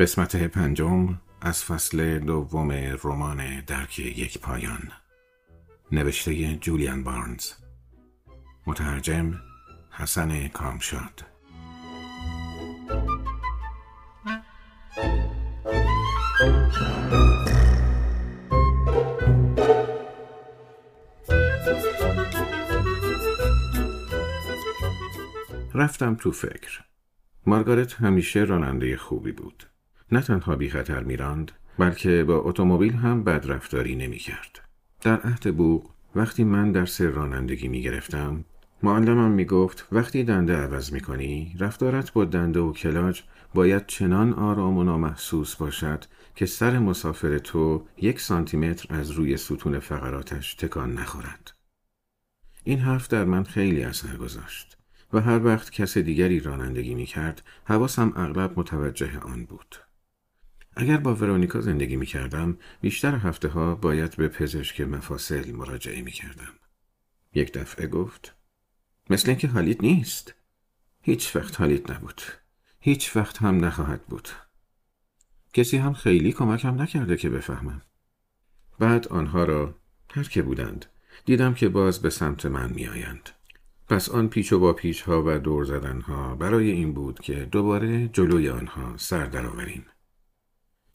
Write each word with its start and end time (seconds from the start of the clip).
قسمت 0.00 0.36
پنجم 0.36 1.20
از 1.40 1.64
فصل 1.64 2.18
دوم 2.18 2.72
رمان 3.04 3.60
درک 3.60 3.98
یک 3.98 4.38
پایان. 4.38 4.92
نوشته 5.92 6.56
جولیان 6.56 7.04
بارنز. 7.04 7.52
مترجم 8.66 9.49
حسن 10.00 10.48
کامشاد. 10.48 11.24
رفتم 25.74 26.14
تو 26.14 26.32
فکر. 26.32 26.80
مارگارت 27.46 27.94
همیشه 27.94 28.40
راننده 28.40 28.96
خوبی 28.96 29.32
بود. 29.32 29.66
نه 30.12 30.20
تنها 30.20 30.56
بی 30.56 30.70
خطر 30.70 31.02
میراند 31.02 31.52
بلکه 31.78 32.24
با 32.24 32.36
اتومبیل 32.36 32.92
هم 32.92 33.24
بدرفتاری 33.24 33.96
نمی 33.96 34.18
کرد. 34.18 34.60
در 35.00 35.20
عهد 35.20 35.56
بوق 35.56 35.90
وقتی 36.14 36.44
من 36.44 36.72
درس 36.72 37.00
رانندگی 37.00 37.68
می 37.68 37.82
گرفتم 37.82 38.44
معلمم 38.82 39.30
می 39.30 39.44
گفت 39.44 39.86
وقتی 39.92 40.24
دنده 40.24 40.56
عوض 40.56 40.92
می 40.92 41.00
کنی 41.00 41.56
رفتارت 41.58 42.12
با 42.12 42.24
دنده 42.24 42.60
و 42.60 42.72
کلاج 42.72 43.22
باید 43.54 43.86
چنان 43.86 44.32
آرام 44.32 44.78
و 44.78 44.84
نامحسوس 44.84 45.56
باشد 45.56 46.04
که 46.34 46.46
سر 46.46 46.78
مسافر 46.78 47.38
تو 47.38 47.86
یک 48.02 48.20
سانتیمتر 48.20 48.94
از 48.94 49.10
روی 49.10 49.36
ستون 49.36 49.78
فقراتش 49.78 50.54
تکان 50.54 50.92
نخورد. 50.92 51.52
این 52.64 52.78
حرف 52.78 53.08
در 53.08 53.24
من 53.24 53.44
خیلی 53.44 53.82
اثر 53.82 54.16
گذاشت 54.16 54.78
و 55.12 55.20
هر 55.20 55.44
وقت 55.44 55.70
کس 55.70 55.98
دیگری 55.98 56.40
رانندگی 56.40 56.94
می 56.94 57.06
کرد 57.06 57.42
حواسم 57.64 58.12
اغلب 58.16 58.58
متوجه 58.58 59.18
آن 59.18 59.44
بود. 59.44 59.76
اگر 60.76 60.96
با 60.96 61.14
ورونیکا 61.14 61.60
زندگی 61.60 61.96
می 61.96 62.06
کردم 62.06 62.56
بیشتر 62.80 63.16
هفته 63.16 63.48
ها 63.48 63.74
باید 63.74 64.16
به 64.16 64.28
پزشک 64.28 64.80
مفاصل 64.80 65.52
مراجعه 65.52 66.02
می 66.02 66.12
کردم. 66.12 66.52
یک 67.34 67.52
دفعه 67.52 67.86
گفت 67.86 68.39
مثل 69.10 69.28
اینکه 69.28 69.48
حالیت 69.48 69.80
نیست. 69.84 70.34
هیچ 71.02 71.36
وقت 71.36 71.60
حالیت 71.60 71.90
نبود. 71.90 72.22
هیچ 72.80 73.16
وقت 73.16 73.42
هم 73.42 73.64
نخواهد 73.64 74.06
بود. 74.06 74.28
کسی 75.52 75.76
هم 75.76 75.92
خیلی 75.92 76.32
کمکم 76.32 76.82
نکرده 76.82 77.16
که 77.16 77.30
بفهمم. 77.30 77.82
بعد 78.78 79.08
آنها 79.08 79.44
را 79.44 79.74
هر 80.10 80.22
که 80.22 80.42
بودند 80.42 80.86
دیدم 81.24 81.54
که 81.54 81.68
باز 81.68 82.02
به 82.02 82.10
سمت 82.10 82.46
من 82.46 82.72
می 82.72 82.86
آیند. 82.86 83.30
پس 83.88 84.08
آن 84.08 84.28
پیچ 84.28 84.52
و 84.52 84.58
با 84.58 84.72
پیچ 84.72 85.02
ها 85.02 85.22
و 85.26 85.38
دور 85.38 85.64
زدن 85.64 86.00
ها 86.00 86.34
برای 86.34 86.70
این 86.70 86.92
بود 86.92 87.20
که 87.20 87.48
دوباره 87.52 88.08
جلوی 88.08 88.48
آنها 88.48 88.96
سر 88.96 89.26
درآوریم. 89.26 89.86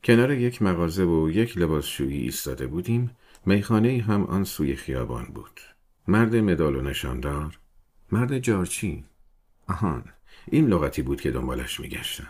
کنار 0.03 0.31
یک 0.31 0.61
مغازه 0.61 1.03
و 1.03 1.29
یک 1.29 1.57
لباسشویی 1.57 2.21
ایستاده 2.21 2.67
بودیم 2.67 3.11
میخانه 3.45 4.01
هم 4.07 4.23
آن 4.23 4.43
سوی 4.43 4.75
خیابان 4.75 5.25
بود 5.25 5.59
مرد 6.07 6.35
مدال 6.35 6.75
و 6.75 6.81
نشاندار 6.81 7.59
مرد 8.11 8.39
جارچی 8.39 9.05
آهان 9.67 10.03
این 10.47 10.67
لغتی 10.67 11.01
بود 11.01 11.21
که 11.21 11.31
دنبالش 11.31 11.79
میگشتم 11.79 12.29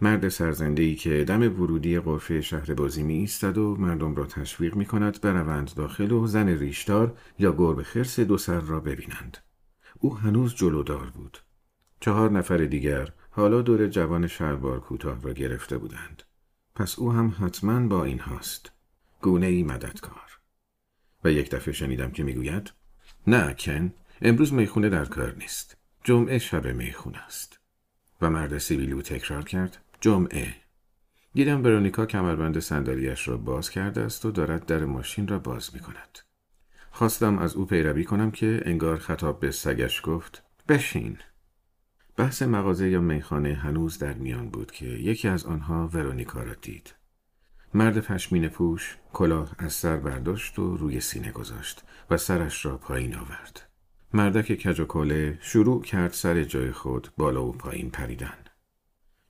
مرد 0.00 0.28
سرزنده 0.28 0.94
که 0.94 1.24
دم 1.24 1.42
ورودی 1.42 2.00
قرفه 2.00 2.40
شهر 2.40 2.74
بازی 2.74 3.02
می 3.02 3.14
ایستد 3.14 3.58
و 3.58 3.76
مردم 3.76 4.14
را 4.14 4.26
تشویق 4.26 4.74
می 4.74 4.86
کند 4.86 5.20
بروند 5.20 5.74
داخل 5.74 6.12
و 6.12 6.26
زن 6.26 6.48
ریشدار 6.48 7.18
یا 7.38 7.52
گربه 7.52 7.82
خرس 7.82 8.20
دو 8.20 8.38
سر 8.38 8.60
را 8.60 8.80
ببینند. 8.80 9.38
او 9.98 10.16
هنوز 10.16 10.54
جلودار 10.54 11.10
بود. 11.14 11.38
چهار 12.00 12.30
نفر 12.30 12.56
دیگر 12.56 13.12
حالا 13.30 13.62
دور 13.62 13.86
جوان 13.86 14.26
شلوار 14.26 14.80
کوتاه 14.80 15.22
را 15.22 15.32
گرفته 15.32 15.78
بودند. 15.78 16.22
پس 16.74 16.98
او 16.98 17.12
هم 17.12 17.34
حتما 17.40 17.88
با 17.88 18.04
این 18.04 18.18
هاست 18.18 18.72
گونه 19.22 19.46
ای 19.46 19.62
مددکار 19.62 20.38
و 21.24 21.32
یک 21.32 21.50
دفعه 21.50 21.74
شنیدم 21.74 22.10
که 22.10 22.22
می‌گوید 22.24 22.72
نه 23.26 23.54
کن 23.54 23.92
امروز 24.22 24.52
می‌خونه 24.52 24.88
در 24.88 25.04
کار 25.04 25.34
نیست 25.38 25.76
جمعه 26.04 26.38
شب 26.38 26.66
می‌خونه 26.66 27.18
است 27.18 27.60
و 28.20 28.30
مرد 28.30 28.58
سیبیلو 28.58 29.02
تکرار 29.02 29.44
کرد 29.44 29.78
جمعه 30.00 30.54
دیدم 31.34 31.62
برونیکا 31.62 32.06
کمربند 32.06 32.58
صندلیاش 32.58 33.28
را 33.28 33.36
باز 33.36 33.70
کرده 33.70 34.00
است 34.00 34.24
و 34.24 34.30
دارد 34.30 34.66
در 34.66 34.84
ماشین 34.84 35.28
را 35.28 35.38
باز 35.38 35.74
می 35.74 35.80
کند. 35.80 36.18
خواستم 36.90 37.38
از 37.38 37.54
او 37.54 37.66
پیروی 37.66 38.04
کنم 38.04 38.30
که 38.30 38.62
انگار 38.64 38.98
خطاب 38.98 39.40
به 39.40 39.50
سگش 39.50 40.00
گفت 40.04 40.42
بشین 40.68 41.18
بحث 42.16 42.42
مغازه 42.42 42.88
یا 42.88 43.00
میخانه 43.00 43.54
هنوز 43.54 43.98
در 43.98 44.14
میان 44.14 44.50
بود 44.50 44.70
که 44.70 44.86
یکی 44.86 45.28
از 45.28 45.46
آنها 45.46 45.88
ورونیکا 45.88 46.42
را 46.42 46.54
دید. 46.54 46.94
مرد 47.74 48.00
پشمین 48.00 48.48
پوش 48.48 48.96
کلاه 49.12 49.54
از 49.58 49.72
سر 49.72 49.96
برداشت 49.96 50.58
و 50.58 50.76
روی 50.76 51.00
سینه 51.00 51.32
گذاشت 51.32 51.84
و 52.10 52.16
سرش 52.16 52.66
را 52.66 52.78
پایین 52.78 53.16
آورد. 53.16 53.65
مردک 54.16 54.46
کج 54.52 54.82
شروع 55.40 55.82
کرد 55.82 56.12
سر 56.12 56.44
جای 56.44 56.72
خود 56.72 57.08
بالا 57.16 57.44
و 57.44 57.52
پایین 57.52 57.90
پریدن. 57.90 58.38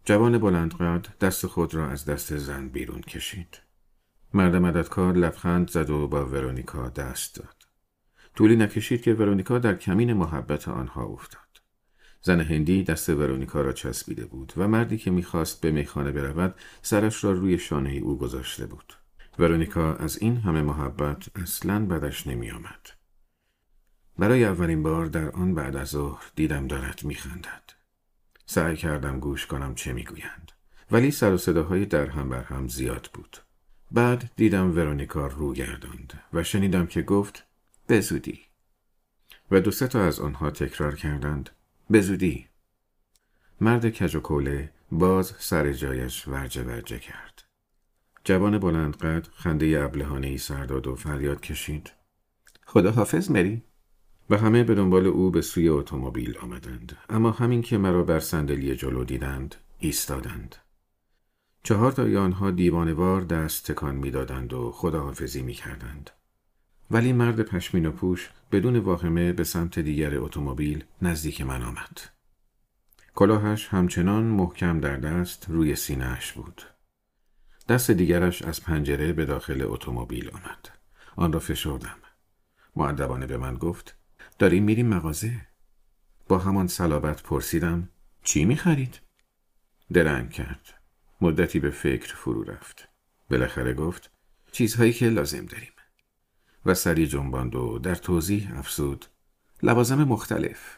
جوان 0.04 0.38
بلندقد 0.38 1.18
دست 1.20 1.46
خود 1.46 1.74
را 1.74 1.88
از 1.88 2.04
دست 2.04 2.36
زن 2.36 2.68
بیرون 2.68 3.00
کشید. 3.00 3.60
مرد 4.34 4.56
مددکار 4.56 5.14
لبخند 5.14 5.70
زد 5.70 5.90
و 5.90 6.08
با 6.08 6.26
ورونیکا 6.26 6.88
دست 6.88 7.36
داد. 7.36 7.56
طولی 8.34 8.56
نکشید 8.56 9.02
که 9.02 9.14
ورونیکا 9.14 9.58
در 9.58 9.74
کمین 9.74 10.12
محبت 10.12 10.68
آنها 10.68 11.04
افتاد. 11.04 11.62
زن 12.22 12.40
هندی 12.40 12.82
دست 12.82 13.08
ورونیکا 13.08 13.60
را 13.60 13.72
چسبیده 13.72 14.26
بود 14.26 14.52
و 14.56 14.68
مردی 14.68 14.98
که 14.98 15.10
می‌خواست 15.10 15.60
به 15.60 15.70
میخانه 15.70 16.12
برود 16.12 16.54
سرش 16.82 17.24
را 17.24 17.32
روی 17.32 17.58
شانه 17.58 17.90
او 17.90 18.18
گذاشته 18.18 18.66
بود. 18.66 18.92
ورونیکا 19.38 19.94
از 19.94 20.18
این 20.18 20.36
همه 20.36 20.62
محبت 20.62 21.38
اصلا 21.38 21.86
بدش 21.86 22.26
نمی 22.26 22.50
آمد. 22.50 22.95
برای 24.18 24.44
اولین 24.44 24.82
بار 24.82 25.06
در 25.06 25.30
آن 25.30 25.54
بعد 25.54 25.76
از 25.76 25.88
ظهر 25.88 26.30
دیدم 26.34 26.66
دارد 26.66 27.04
میخندد. 27.04 27.62
سعی 28.46 28.76
کردم 28.76 29.20
گوش 29.20 29.46
کنم 29.46 29.74
چه 29.74 29.92
می‌گویند. 29.92 30.52
ولی 30.90 31.10
سر 31.10 31.32
و 31.32 31.38
صداهای 31.38 31.86
در 31.86 32.06
هم 32.06 32.28
بر 32.28 32.42
هم 32.42 32.68
زیاد 32.68 33.10
بود. 33.14 33.36
بعد 33.90 34.30
دیدم 34.36 34.76
ورونیکا 34.76 35.26
رو 35.26 35.52
گرداند 35.52 36.22
و 36.32 36.42
شنیدم 36.42 36.86
که 36.86 37.02
گفت 37.02 37.44
بزودی. 37.88 38.46
و 39.50 39.60
دو 39.60 39.70
تا 39.70 40.04
از 40.04 40.20
آنها 40.20 40.50
تکرار 40.50 40.94
کردند 40.94 41.50
به 41.90 42.00
زودی 42.00 42.46
مرد 43.60 43.88
کج 43.88 44.16
و 44.16 44.20
کوله 44.20 44.72
باز 44.92 45.34
سر 45.38 45.72
جایش 45.72 46.28
ورجه 46.28 46.62
ورجه 46.62 46.98
کرد 46.98 47.44
جوان 48.24 48.58
بلندقد 48.58 49.28
خنده 49.34 49.80
ابلهانه 49.84 50.26
ای 50.26 50.38
سر 50.38 50.64
داد 50.64 50.86
و 50.86 50.94
فریاد 50.94 51.40
کشید 51.40 51.92
خدا 52.66 52.90
حافظ 52.90 53.30
مری 53.30 53.62
و 54.30 54.36
همه 54.36 54.64
به 54.64 54.74
دنبال 54.74 55.06
او 55.06 55.30
به 55.30 55.42
سوی 55.42 55.68
اتومبیل 55.68 56.38
آمدند 56.38 56.96
اما 57.08 57.30
همین 57.30 57.62
که 57.62 57.78
مرا 57.78 58.02
بر 58.02 58.20
صندلی 58.20 58.76
جلو 58.76 59.04
دیدند 59.04 59.54
ایستادند 59.78 60.56
چهار 61.62 61.92
تا 61.92 62.02
آنها 62.02 62.50
دیوانوار 62.50 63.20
دست 63.20 63.72
تکان 63.72 63.94
می‌دادند 63.94 64.52
و 64.52 64.72
خداحافظی 64.72 65.42
می‌کردند 65.42 66.10
ولی 66.90 67.12
مرد 67.12 67.42
پشمین 67.42 67.86
و 67.86 67.90
پوش 67.90 68.30
بدون 68.52 68.76
واهمه 68.78 69.32
به 69.32 69.44
سمت 69.44 69.78
دیگر 69.78 70.18
اتومبیل 70.18 70.84
نزدیک 71.02 71.40
من 71.40 71.62
آمد. 71.62 71.98
کلاهش 73.14 73.68
همچنان 73.68 74.24
محکم 74.24 74.80
در 74.80 74.96
دست 74.96 75.46
روی 75.48 75.76
سینهش 75.76 76.32
بود. 76.32 76.62
دست 77.68 77.90
دیگرش 77.90 78.42
از 78.42 78.62
پنجره 78.62 79.12
به 79.12 79.24
داخل 79.24 79.62
اتومبیل 79.62 80.30
آمد. 80.30 80.68
آن 81.16 81.32
را 81.32 81.40
فشردم. 81.40 81.96
معدبانه 82.76 83.26
به 83.26 83.36
من 83.36 83.54
گفت 83.54 83.96
داریم 84.38 84.64
میریم 84.64 84.86
مغازه. 84.86 85.46
با 86.28 86.38
همان 86.38 86.66
صلابت 86.66 87.22
پرسیدم 87.22 87.88
چی 88.22 88.44
می‌خرید؟ 88.44 89.00
درنگ 89.92 90.30
کرد. 90.30 90.74
مدتی 91.20 91.60
به 91.60 91.70
فکر 91.70 92.14
فرو 92.14 92.42
رفت. 92.42 92.88
بالاخره 93.30 93.74
گفت 93.74 94.10
چیزهایی 94.52 94.92
که 94.92 95.08
لازم 95.08 95.46
داریم. 95.46 95.72
و 96.66 96.74
سری 96.74 97.06
جنباند 97.06 97.54
و 97.54 97.78
در 97.78 97.94
توضیح 97.94 98.58
افزود 98.58 99.06
لوازم 99.62 100.04
مختلف 100.04 100.76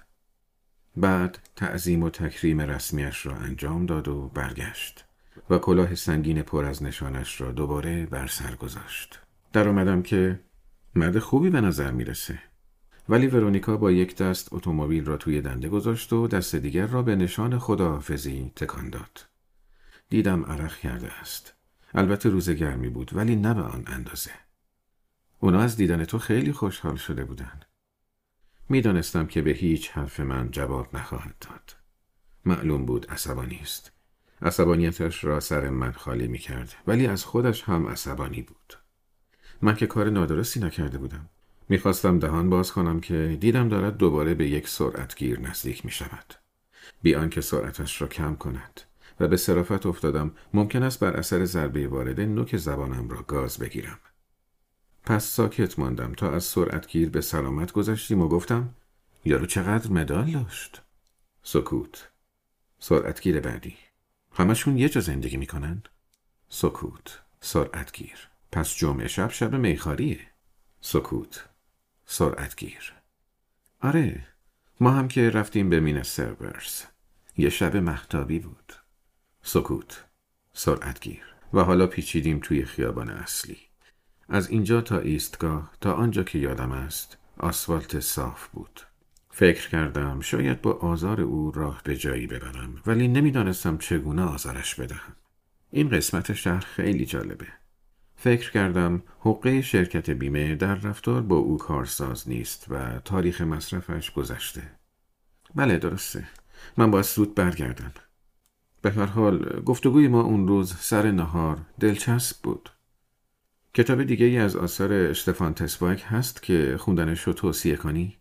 بعد 0.96 1.38
تعظیم 1.56 2.02
و 2.02 2.11
تکریم 2.11 2.61
رسمیش 2.61 3.26
را 3.26 3.34
انجام 3.34 3.87
داد 3.87 4.08
و 4.08 4.28
برگشت 4.28 5.04
و 5.50 5.58
کلاه 5.58 5.94
سنگین 5.94 6.43
پر 6.43 6.64
از 6.64 6.82
نشانش 6.82 7.40
را 7.40 7.52
دوباره 7.52 8.06
بر 8.06 8.26
سر 8.26 8.54
گذاشت 8.54 9.20
در 9.52 9.69
آمدم 9.69 10.02
که 10.02 10.40
مرد 10.94 11.19
خوبی 11.19 11.50
به 11.50 11.61
نظر 11.61 11.90
می‌رسه 11.90 12.38
ولی 13.08 13.26
ورونیکا 13.26 13.76
با 13.76 13.90
یک 13.90 14.16
دست 14.16 14.52
اتومبیل 14.52 15.05
را 15.05 15.16
توی 15.16 15.40
دنده 15.40 15.69
گذاشت 15.69 16.12
و 16.12 16.28
دست 16.28 16.55
دیگر 16.55 16.87
را 16.87 17.02
به 17.02 17.16
نشان 17.16 17.58
خداحافظی 17.58 18.52
تکان 18.56 18.90
داد. 18.90 19.26
دیدم 20.08 20.44
عرق 20.44 20.76
کرده 20.76 21.12
است. 21.12 21.55
البته 21.94 22.28
روز 22.28 22.50
گرمی 22.50 22.88
بود 22.88 23.10
ولی 23.14 23.37
نه 23.37 23.55
به 23.55 23.62
آن 23.62 23.84
اندازه. 23.87 24.31
اونا 25.38 25.60
از 25.60 25.76
دیدن 25.76 26.05
تو 26.05 26.19
خیلی 26.19 26.52
خوشحال 26.52 26.96
شده 26.96 27.25
بودن. 27.25 27.60
می‌دانستم 28.69 29.26
که 29.26 29.43
به 29.43 29.50
هیچ 29.50 29.90
حرف 29.90 30.20
من 30.20 30.50
جواب 30.50 30.96
نخواهد 30.96 31.34
داد. 31.40 31.76
معلوم 32.44 32.87
بود 32.87 33.11
عصبانی 33.11 33.58
است. 33.62 33.93
عصبانیتش 34.43 35.25
را 35.25 35.40
سر 35.40 35.70
من 35.70 35.93
خالی 35.93 36.28
می 36.28 36.38
کرد 36.38 36.75
ولی 36.87 37.06
از 37.06 37.25
خودش 37.25 37.62
هم 37.62 37.87
عصبانی 37.87 38.43
بود. 38.43 38.75
من 39.62 39.75
که 39.75 39.87
کار 39.87 40.11
نادرستی 40.11 40.61
نکرده 40.61 40.99
بودم. 40.99 41.28
می‌خواستم 41.69 42.19
دهان 42.19 42.50
باز 42.50 42.73
کنم 42.73 43.00
که 43.00 43.37
دیدم 43.41 43.69
دارد 43.69 43.97
دوباره 43.97 44.35
به 44.35 44.49
یک 44.49 44.69
سرعتگیر 44.69 45.41
نزدیک 45.41 45.85
می 45.85 45.91
شود. 45.91 46.35
بیان 47.03 47.31
که 47.31 47.41
سرعتش 47.41 48.03
را 48.03 48.09
کم 48.09 48.35
کند 48.35 48.81
و 49.20 49.29
به 49.29 49.37
صرافت 49.37 49.87
افتادم 49.87 50.31
ممکن 50.55 50.82
است 50.82 51.00
بر 51.00 51.12
اثر 51.12 51.44
ضربه 51.44 51.88
وارده 51.88 52.26
نوک 52.26 52.56
زبانم 52.56 53.09
را 53.09 53.23
گاز 53.23 53.59
بگیرم. 53.59 53.99
پس 55.05 55.25
ساکت 55.25 55.79
ماندم 55.79 56.12
تا 56.12 56.31
از 56.31 56.44
سرعتگیر 56.44 57.11
به 57.11 57.20
سلامت 57.20 57.73
گذشتیم 57.73 58.21
و 58.21 58.29
گفتم 58.29 58.75
یارو 59.25 59.47
چقدر 59.47 59.91
مدال 59.91 60.31
داشت؟ 60.31 60.82
سکوت 61.43 62.09
سرعتگیر 62.79 63.41
بعدی 63.41 63.76
همشون 64.32 64.79
یه 64.79 64.88
جا 64.88 65.00
زندگی 65.00 65.37
می‌کنن؟ 65.37 65.82
سکوت 66.49 67.21
سرعتگیر 67.41 68.29
پس 68.53 68.75
جمعه 68.75 69.09
شب 69.09 69.31
شب 69.31 69.55
میخاریه 69.55 70.21
سکوت 70.81 71.48
سرعتگیر. 72.10 72.93
آره 73.82 74.26
ما 74.81 74.90
هم 74.90 75.08
که 75.08 75.31
رفتیم 75.31 75.70
به 75.70 75.81
مین 75.81 76.02
سرورز. 76.02 76.82
یه 77.37 77.49
شب 77.49 77.76
مختابی 77.76 78.38
بود. 78.38 78.72
سکوت 79.43 80.05
سرعتگیر. 80.52 81.22
و 81.52 81.60
حالا 81.60 81.87
پیچیدیم 81.87 82.38
توی 82.43 82.64
خیابان 82.64 83.10
اصلی. 83.10 83.58
از 84.28 84.50
اینجا 84.50 84.81
تا 84.81 84.99
ایستگاه 84.99 85.72
تا 85.81 85.93
آنجا 85.93 86.22
که 86.22 86.38
یادم 86.38 86.72
است 86.72 87.19
آسفالت 87.37 88.00
صاف 88.00 88.49
بود. 88.49 88.81
فکر 89.31 89.69
کردم 89.69 90.20
شاید 90.20 90.62
با 90.62 90.72
آزار 90.72 91.20
او 91.20 91.50
راه 91.50 91.81
به 91.84 91.96
جایی 91.96 92.26
ببرم 92.26 92.82
ولی 92.87 93.08
نمی‌دانستم 93.08 93.78
چگونه 93.78 94.22
آزارش 94.22 94.75
بدهم. 94.75 95.16
این 95.70 95.88
قسمت 95.88 96.32
شهر 96.32 96.61
خیلی 96.61 97.06
جالبه. 97.06 97.46
فکر 98.20 98.50
کردم 98.50 99.03
حقه 99.20 99.62
شرکت 99.62 100.11
بیمه 100.11 100.55
در 100.55 100.75
رفتار 100.75 101.23
با 101.23 101.37
او 101.37 101.56
کارساز 101.56 102.29
نیست 102.29 102.67
و 102.69 103.00
تاریخ 103.05 103.41
مصرفش 103.41 104.11
گذشته 104.11 104.62
بله 105.55 105.79
درسته 105.79 106.29
من 106.76 106.91
باید 106.91 107.05
زود 107.05 107.35
برگردم 107.35 107.93
به 108.82 108.91
هر 108.91 109.06
حال 109.06 109.62
گفتگوی 109.65 110.09
ما 110.09 110.20
اون 110.20 110.49
روز 110.49 110.75
سر 110.75 111.11
نهار 111.11 111.59
دلچسب 111.81 112.37
بود 112.43 112.70
کتاب 113.75 114.03
دیگه 114.03 114.26
ای 114.26 114.38
از 114.38 114.56
آثار 114.56 114.93
اشتفان 114.93 115.55
تسواک 115.55 116.05
هست 116.06 116.43
که 116.43 116.76
خوندنش 116.79 117.23
رو 117.23 117.32
توصیه 117.32 117.76
کنی؟ 117.76 118.19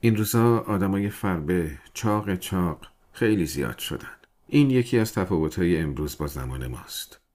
این 0.00 0.16
روزا 0.16 0.58
آدمای 0.58 1.10
فربه 1.10 1.78
چاق 1.94 2.34
چاق 2.34 2.86
خیلی 3.12 3.46
زیاد 3.46 3.78
شدن. 3.78 4.16
این 4.46 4.70
یکی 4.70 4.98
از 4.98 5.12
تفاوتهای 5.12 5.78
امروز 5.78 6.18
با 6.18 6.26
زمان 6.26 6.66
ماست. 6.66 7.25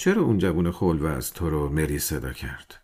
چرا 0.00 0.22
اون 0.22 0.38
جوون 0.38 0.66
و 0.66 1.06
از 1.06 1.32
تو 1.32 1.50
رو 1.50 1.68
مری 1.68 1.98
صدا 1.98 2.32
کرد؟ 2.32 2.80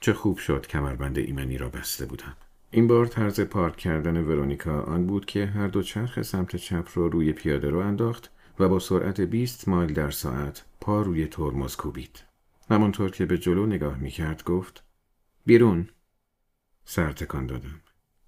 چه 0.00 0.12
خوب 0.12 0.38
شد 0.38 0.66
کمربند 0.66 1.18
ایمنی 1.18 1.58
را 1.58 1.68
بسته 1.68 2.06
بودم. 2.06 2.36
این 2.70 2.86
بار 2.86 3.06
طرز 3.06 3.40
پارک 3.40 3.76
کردن 3.76 4.16
ورونیکا 4.16 4.82
آن 4.82 5.06
بود 5.06 5.26
که 5.26 5.46
هر 5.46 5.68
دو 5.68 5.82
چرخ 5.82 6.22
سمت 6.22 6.56
چپ 6.56 6.88
رو 6.94 7.08
روی 7.08 7.32
پیاده 7.32 7.70
رو 7.70 7.78
انداخت 7.78 8.30
و 8.58 8.68
با 8.68 8.78
سرعت 8.78 9.20
20 9.20 9.68
مایل 9.68 9.92
در 9.92 10.10
ساعت 10.10 10.64
پا 10.80 11.02
روی 11.02 11.26
ترمز 11.26 11.76
کوبید. 11.76 12.24
همانطور 12.70 13.10
که 13.10 13.26
به 13.26 13.38
جلو 13.38 13.66
نگاه 13.66 13.96
می 13.96 14.10
کرد 14.10 14.44
گفت 14.44 14.84
بیرون 15.46 15.88
سر 16.84 17.12
تکان 17.12 17.46
دادم 17.46 17.80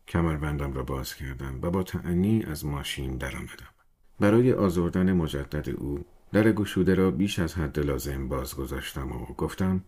کمربندم 0.09 0.73
را 0.73 0.83
باز 0.83 1.15
کردم 1.15 1.59
و 1.62 1.71
با 1.71 1.83
تعنی 1.83 2.43
از 2.43 2.67
ماشین 2.67 3.17
درآمدم 3.17 3.75
برای 4.21 4.53
آزردن 4.53 5.12
مجدد 5.12 5.71
او 5.71 6.05
در 6.32 6.53
گشوده 6.53 6.94
را 6.94 7.11
بیش 7.11 7.38
از 7.38 7.55
حد 7.55 7.79
لازم 7.79 8.29
باز 8.29 8.55
گذاشتم 8.55 9.12
و 9.12 9.27
گفتم 9.27 9.85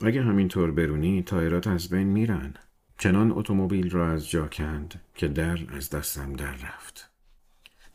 اگه 0.00 0.22
همینطور 0.22 0.70
برونی 0.70 1.22
تایرات 1.22 1.66
از 1.66 1.88
بین 1.88 2.06
میرن 2.06 2.54
چنان 2.98 3.32
اتومبیل 3.32 3.90
را 3.90 4.10
از 4.10 4.30
جا 4.30 4.48
کند 4.48 5.00
که 5.14 5.28
در 5.28 5.58
از 5.68 5.90
دستم 5.90 6.32
در 6.32 6.52
رفت 6.52 7.10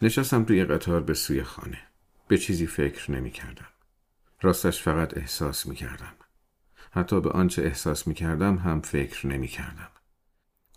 نشستم 0.01 0.43
توی 0.43 0.65
قطار 0.65 1.03
به 1.03 1.13
سوی 1.13 1.43
خانه 1.43 1.79
به 2.27 2.37
چیزی 2.37 2.67
فکر 2.67 3.11
نمی 3.11 3.31
کردم 3.31 3.67
راستش 4.41 4.81
فقط 4.81 5.17
احساس 5.17 5.65
می 5.65 5.75
کردم. 5.75 6.13
حتی 6.91 7.21
به 7.21 7.29
آنچه 7.29 7.61
احساس 7.61 8.07
می 8.07 8.13
کردم 8.13 8.57
هم 8.57 8.81
فکر 8.81 9.27
نمی 9.27 9.47
کردم. 9.47 9.89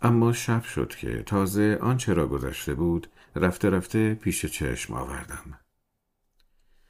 اما 0.01 0.33
شب 0.33 0.63
شد 0.63 0.95
که 0.95 1.23
تازه 1.23 1.77
آنچه 1.81 2.13
را 2.13 2.27
گذشته 2.27 2.73
بود 2.73 3.07
رفته 3.35 3.69
رفته 3.69 4.13
پیش 4.13 4.45
چشم 4.45 4.93
آوردم. 4.93 5.59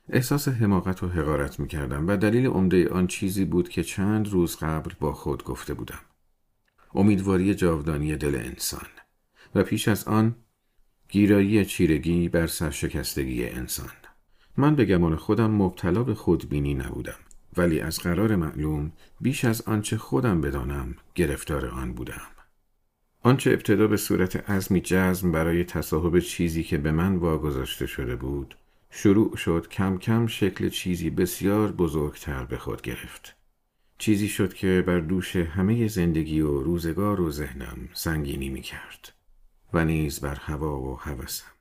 احساس 0.09 0.47
حماقت 0.47 1.03
و 1.03 1.07
حقارت 1.07 1.59
می 1.59 1.67
کردم 1.67 2.07
و 2.07 2.17
دلیل 2.17 2.45
عمده 2.47 2.89
آن 2.89 3.07
چیزی 3.07 3.45
بود 3.45 3.69
که 3.69 3.83
چند 3.83 4.27
روز 4.27 4.57
قبل 4.57 4.91
با 4.99 5.13
خود 5.13 5.43
گفته 5.43 5.73
بودم. 5.73 5.99
امیدواری 6.95 7.55
جاودانی 7.55 8.15
دل 8.15 8.35
انسان 8.35 8.87
و 9.55 9.63
پیش 9.63 9.87
از 9.87 10.07
آن 10.07 10.35
گیرایی 11.09 11.65
چیرگی 11.65 12.29
بر 12.29 12.47
سرشکستگی 12.47 13.45
انسان. 13.45 13.89
من 14.57 14.75
به 14.75 14.85
گمان 14.85 15.15
خودم 15.15 15.51
مبتلا 15.51 16.03
به 16.03 16.13
خودبینی 16.13 16.73
نبودم 16.73 17.15
ولی 17.57 17.79
از 17.79 17.99
قرار 17.99 18.35
معلوم 18.35 18.91
بیش 19.21 19.45
از 19.45 19.61
آنچه 19.61 19.97
خودم 19.97 20.41
بدانم 20.41 20.95
گرفتار 21.15 21.65
آن 21.65 21.93
بودم 21.93 22.21
آنچه 23.21 23.51
ابتدا 23.51 23.87
به 23.87 23.97
صورت 23.97 24.49
عزمی 24.49 24.81
جزم 24.81 25.31
برای 25.31 25.63
تصاحب 25.63 26.19
چیزی 26.19 26.63
که 26.63 26.77
به 26.77 26.91
من 26.91 27.15
واگذاشته 27.15 27.85
شده 27.85 28.15
بود 28.15 28.55
شروع 28.97 29.35
شد 29.35 29.67
کم 29.67 29.97
کم 29.97 30.27
شکل 30.27 30.69
چیزی 30.69 31.09
بسیار 31.09 31.71
بزرگتر 31.71 32.45
به 32.45 32.57
خود 32.57 32.81
گرفت 32.81 33.35
چیزی 33.97 34.27
شد 34.27 34.53
که 34.53 34.83
بر 34.87 34.99
دوش 34.99 35.35
همه 35.35 35.87
زندگی 35.87 36.41
و 36.41 36.61
روزگار 36.61 37.21
و 37.21 37.31
ذهنم 37.31 37.89
سنگینی 37.93 38.49
می 38.49 38.61
کرد 38.61 39.13
و 39.73 39.85
نیز 39.85 40.19
بر 40.19 40.35
هوا 40.35 40.79
و 40.79 40.95
هوسم 40.95 41.51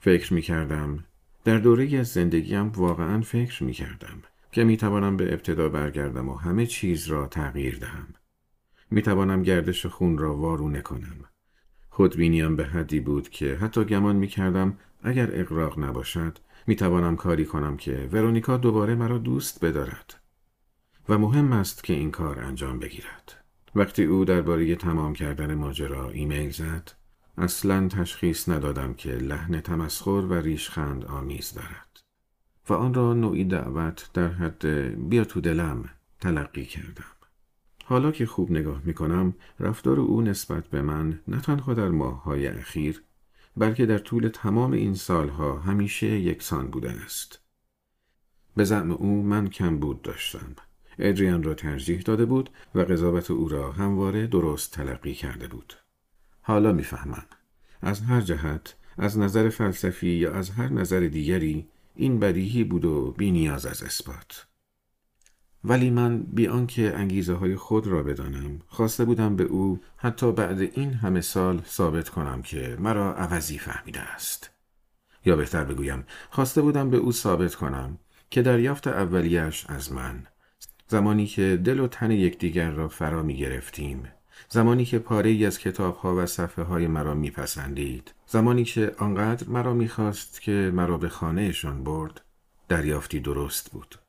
فکر 0.00 0.34
می 0.34 0.42
کردم 0.42 1.04
در 1.44 1.58
دوره 1.58 1.98
از 1.98 2.08
زندگیم 2.08 2.68
واقعا 2.68 3.20
فکر 3.20 3.64
می 3.64 3.72
کردم 3.72 4.22
که 4.52 4.64
می 4.64 4.76
توانم 4.76 5.16
به 5.16 5.32
ابتدا 5.32 5.68
برگردم 5.68 6.28
و 6.28 6.34
همه 6.34 6.66
چیز 6.66 7.06
را 7.06 7.26
تغییر 7.26 7.78
دهم. 7.78 8.14
می 8.90 9.02
توانم 9.02 9.42
گردش 9.42 9.86
خون 9.86 10.18
را 10.18 10.36
وارونه 10.36 10.80
کنم. 10.80 11.24
خودبینیم 11.88 12.56
به 12.56 12.64
حدی 12.64 13.00
بود 13.00 13.28
که 13.28 13.54
حتی 13.54 13.84
گمان 13.84 14.16
می 14.16 14.28
کردم 14.28 14.78
اگر 15.02 15.40
اقراق 15.40 15.78
نباشد 15.78 16.38
می 16.66 16.76
توانم 16.76 17.16
کاری 17.16 17.44
کنم 17.44 17.76
که 17.76 18.08
ورونیکا 18.12 18.56
دوباره 18.56 18.94
مرا 18.94 19.18
دوست 19.18 19.64
بدارد. 19.64 20.14
و 21.08 21.18
مهم 21.18 21.52
است 21.52 21.84
که 21.84 21.92
این 21.92 22.10
کار 22.10 22.40
انجام 22.40 22.78
بگیرد. 22.78 23.42
وقتی 23.74 24.04
او 24.04 24.24
درباره 24.24 24.76
تمام 24.76 25.14
کردن 25.14 25.54
ماجرا 25.54 26.10
ایمیل 26.10 26.50
زد 26.50 26.90
اصلا 27.38 27.88
تشخیص 27.88 28.48
ندادم 28.48 28.94
که 28.94 29.10
لحن 29.10 29.60
تمسخر 29.60 30.10
و 30.10 30.34
ریشخند 30.34 31.04
آمیز 31.04 31.54
دارد 31.54 32.00
و 32.68 32.72
آن 32.72 32.94
را 32.94 33.14
نوعی 33.14 33.44
دعوت 33.44 34.10
در 34.14 34.28
حد 34.28 34.66
بیا 35.08 35.24
تو 35.24 35.40
دلم 35.40 35.84
تلقی 36.20 36.64
کردم 36.64 37.04
حالا 37.84 38.10
که 38.12 38.26
خوب 38.26 38.50
نگاه 38.50 38.82
می 38.84 38.94
کنم 38.94 39.34
رفتار 39.60 40.00
او 40.00 40.22
نسبت 40.22 40.66
به 40.66 40.82
من 40.82 41.20
نه 41.28 41.40
تنها 41.40 41.74
در 41.74 41.88
ماههای 41.88 42.46
اخیر 42.46 43.02
بلکه 43.56 43.86
در 43.86 43.98
طول 43.98 44.28
تمام 44.28 44.72
این 44.72 44.94
سالها 44.94 45.58
همیشه 45.58 46.06
یکسان 46.06 46.70
بوده 46.70 46.90
است. 46.90 47.40
به 48.56 48.64
زعم 48.64 48.90
او 48.90 49.22
من 49.22 49.48
کم 49.48 49.78
بود 49.78 50.02
داشتم. 50.02 50.56
ادریان 50.98 51.42
را 51.42 51.54
ترجیح 51.54 52.00
داده 52.00 52.24
بود 52.24 52.50
و 52.74 52.80
قضاوت 52.80 53.30
او 53.30 53.48
را 53.48 53.72
همواره 53.72 54.26
درست 54.26 54.72
تلقی 54.72 55.14
کرده 55.14 55.48
بود. 55.48 55.74
حالا 56.42 56.72
می‌فهمم. 56.72 57.26
از 57.80 58.00
هر 58.00 58.20
جهت 58.20 58.76
از 58.98 59.18
نظر 59.18 59.48
فلسفی 59.48 60.10
یا 60.10 60.32
از 60.32 60.50
هر 60.50 60.68
نظر 60.68 61.00
دیگری 61.00 61.68
این 61.94 62.20
بدیهی 62.20 62.64
بود 62.64 62.84
و 62.84 63.12
بی 63.12 63.30
نیاز 63.30 63.66
از 63.66 63.82
اثبات. 63.82 64.46
ولی 65.64 65.90
من 65.90 66.22
بی 66.22 66.46
آنکه 66.46 66.96
انگیزه 66.96 67.34
های 67.34 67.56
خود 67.56 67.86
را 67.86 68.02
بدانم 68.02 68.58
خواسته 68.68 69.04
بودم 69.04 69.36
به 69.36 69.44
او 69.44 69.80
حتی 69.96 70.32
بعد 70.32 70.60
این 70.60 70.92
همه 70.92 71.20
سال 71.20 71.62
ثابت 71.66 72.08
کنم 72.08 72.42
که 72.42 72.76
مرا 72.80 73.14
عوضی 73.14 73.58
فهمیده 73.58 74.00
است. 74.00 74.50
یا 75.24 75.36
بهتر 75.36 75.64
بگویم 75.64 76.04
خواسته 76.30 76.62
بودم 76.62 76.90
به 76.90 76.96
او 76.96 77.12
ثابت 77.12 77.54
کنم 77.54 77.98
که 78.30 78.42
دریافت 78.42 78.86
اولیش 78.86 79.66
از 79.68 79.92
من. 79.92 80.26
زمانی 80.88 81.26
که 81.26 81.60
دل 81.64 81.80
و 81.80 81.88
تن 81.88 82.10
یکدیگر 82.10 82.70
را 82.70 82.88
فرا 82.88 83.22
می 83.22 83.36
گرفتیم 83.36 84.08
زمانی 84.48 84.84
که 84.84 84.98
پاره 84.98 85.30
ای 85.30 85.46
از 85.46 85.58
کتاب 85.58 85.96
ها 85.96 86.16
و 86.16 86.26
صفحه 86.26 86.64
های 86.64 86.86
مرا 86.86 87.14
میپسندید 87.14 88.14
زمانی 88.26 88.64
که 88.64 88.94
آنقدر 88.98 89.48
مرا 89.48 89.74
می‌خواست 89.74 90.40
که 90.40 90.70
مرا 90.74 90.98
به 90.98 91.08
خانهشان 91.08 91.84
برد 91.84 92.20
دریافتی 92.68 93.20
درست 93.20 93.70
بود. 93.70 94.01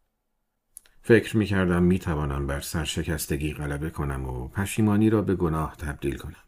فکر 1.05 1.37
می 1.37 1.45
کردم 1.45 1.83
می 1.83 1.99
توانم 1.99 2.47
بر 2.47 2.59
سرشکستگی 2.59 3.53
غلبه 3.53 3.89
کنم 3.89 4.25
و 4.25 4.47
پشیمانی 4.47 5.09
را 5.09 5.21
به 5.21 5.35
گناه 5.35 5.75
تبدیل 5.75 6.17
کنم 6.17 6.43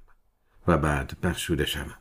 و 0.67 0.77
بعد 0.77 1.17
بخشوده 1.23 1.65
شوم. 1.65 1.95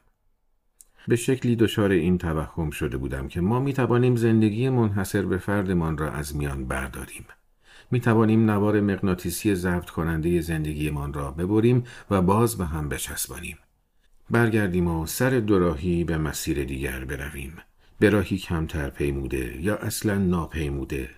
به 1.08 1.16
شکلی 1.16 1.56
دچار 1.56 1.90
این 1.90 2.18
توهم 2.18 2.70
شده 2.70 2.96
بودم 2.96 3.28
که 3.28 3.40
ما 3.40 3.60
می 3.60 3.72
توانیم 3.72 4.16
زندگی 4.16 4.68
منحصر 4.68 5.22
به 5.22 5.38
فردمان 5.38 5.98
را 5.98 6.12
از 6.12 6.36
میان 6.36 6.64
برداریم. 6.64 7.24
می 7.90 8.00
توانیم 8.00 8.50
نوار 8.50 8.80
مغناطیسی 8.80 9.54
ضبط 9.54 9.90
کننده 9.90 10.40
زندگیمان 10.40 11.12
را 11.12 11.30
ببریم 11.30 11.84
و 12.10 12.22
باز 12.22 12.58
به 12.58 12.64
هم 12.66 12.88
بچسبانیم. 12.88 13.58
برگردیم 14.30 14.88
و 14.88 15.06
سر 15.06 15.30
دوراهی 15.30 16.04
به 16.04 16.18
مسیر 16.18 16.64
دیگر 16.64 17.04
برویم. 17.04 17.56
به 17.98 18.10
راهی 18.10 18.38
کمتر 18.38 18.90
پیموده 18.90 19.62
یا 19.62 19.76
اصلا 19.76 20.18
ناپیموده 20.18 21.10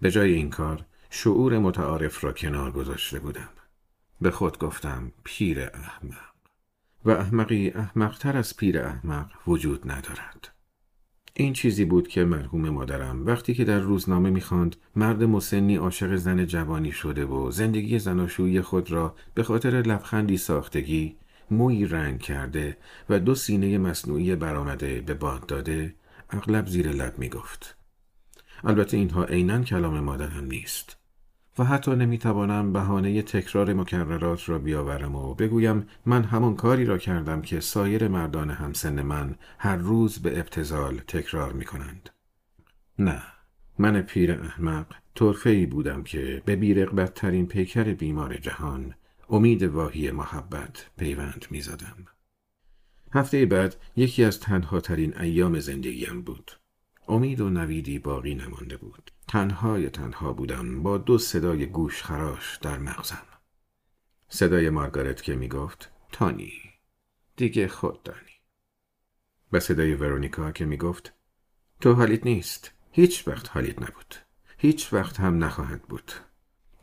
به 0.00 0.10
جای 0.10 0.32
این 0.32 0.50
کار 0.50 0.84
شعور 1.10 1.58
متعارف 1.58 2.24
را 2.24 2.32
کنار 2.32 2.70
گذاشته 2.70 3.18
بودم. 3.18 3.48
به 4.20 4.30
خود 4.30 4.58
گفتم 4.58 5.12
پیر 5.24 5.60
احمق 5.60 6.34
و 7.04 7.10
احمقی 7.10 7.70
احمقتر 7.70 8.36
از 8.36 8.56
پیر 8.56 8.78
احمق 8.78 9.30
وجود 9.46 9.90
ندارد. 9.90 10.52
این 11.34 11.52
چیزی 11.52 11.84
بود 11.84 12.08
که 12.08 12.24
مرحوم 12.24 12.70
مادرم 12.70 13.26
وقتی 13.26 13.54
که 13.54 13.64
در 13.64 13.78
روزنامه 13.78 14.30
می‌خواند 14.30 14.76
مرد 14.96 15.22
مسنی 15.22 15.76
عاشق 15.76 16.16
زن 16.16 16.46
جوانی 16.46 16.92
شده 16.92 17.24
و 17.24 17.50
زندگی 17.50 17.98
زناشویی 17.98 18.60
خود 18.60 18.90
را 18.90 19.14
به 19.34 19.42
خاطر 19.42 19.70
لبخندی 19.70 20.36
ساختگی 20.36 21.16
موی 21.50 21.84
رنگ 21.84 22.20
کرده 22.20 22.76
و 23.10 23.18
دو 23.18 23.34
سینه 23.34 23.78
مصنوعی 23.78 24.36
برآمده 24.36 25.00
به 25.00 25.14
باد 25.14 25.46
داده 25.46 25.94
اغلب 26.30 26.66
زیر 26.66 26.92
لب 26.92 27.18
می‌گفت 27.18 27.76
البته 28.66 28.96
اینها 28.96 29.24
عینا 29.24 29.62
کلام 29.62 30.00
مادرم 30.00 30.44
نیست 30.44 30.96
و 31.58 31.64
حتی 31.64 31.90
نمی‌توانم 31.90 32.72
بهانه 32.72 33.22
تکرار 33.22 33.72
مکررات 33.74 34.48
را 34.48 34.58
بیاورم 34.58 35.14
و 35.14 35.34
بگویم 35.34 35.86
من 36.06 36.24
همان 36.24 36.56
کاری 36.56 36.84
را 36.84 36.98
کردم 36.98 37.42
که 37.42 37.60
سایر 37.60 38.08
مردان 38.08 38.50
همسن 38.50 39.02
من 39.02 39.34
هر 39.58 39.76
روز 39.76 40.18
به 40.18 40.38
ابتزال 40.38 40.98
تکرار 40.98 41.52
می 41.52 41.64
کنند. 41.64 42.10
نه 42.98 43.22
من 43.78 44.02
پیر 44.02 44.32
احمق 44.32 44.86
طرفه 45.14 45.50
ای 45.50 45.66
بودم 45.66 46.02
که 46.02 46.42
به 46.44 46.56
بیرقبت 46.56 47.14
ترین 47.14 47.46
پیکر 47.46 47.84
بیمار 47.84 48.36
جهان 48.36 48.94
امید 49.30 49.62
واهی 49.62 50.10
محبت 50.10 50.86
پیوند 50.98 51.46
می 51.50 51.60
زدم. 51.60 52.04
هفته 53.12 53.46
بعد 53.46 53.76
یکی 53.96 54.24
از 54.24 54.40
تنها 54.40 54.80
ترین 54.80 55.18
ایام 55.18 55.60
زندگیم 55.60 56.22
بود. 56.22 56.50
امید 57.08 57.40
و 57.40 57.50
نویدی 57.50 57.98
باقی 57.98 58.34
نمانده 58.34 58.76
بود. 58.76 59.10
تنهای 59.28 59.90
تنها 59.90 60.32
بودم 60.32 60.82
با 60.82 60.98
دو 60.98 61.18
صدای 61.18 61.66
گوش 61.66 62.02
خراش 62.02 62.56
در 62.56 62.78
مغزم. 62.78 63.26
صدای 64.28 64.70
مارگارت 64.70 65.22
که 65.22 65.36
می 65.36 65.48
گفت 65.48 65.90
تانی 66.12 66.52
دیگه 67.36 67.68
خود 67.68 68.02
دانی. 68.02 68.36
و 69.52 69.60
صدای 69.60 69.94
ورونیکا 69.94 70.52
که 70.52 70.64
می 70.64 70.76
گفت 70.76 71.12
تو 71.80 71.92
حالیت 71.92 72.26
نیست. 72.26 72.72
هیچ 72.90 73.28
وقت 73.28 73.50
حالیت 73.50 73.82
نبود. 73.82 74.14
هیچ 74.58 74.92
وقت 74.92 75.20
هم 75.20 75.44
نخواهد 75.44 75.82
بود. 75.82 76.12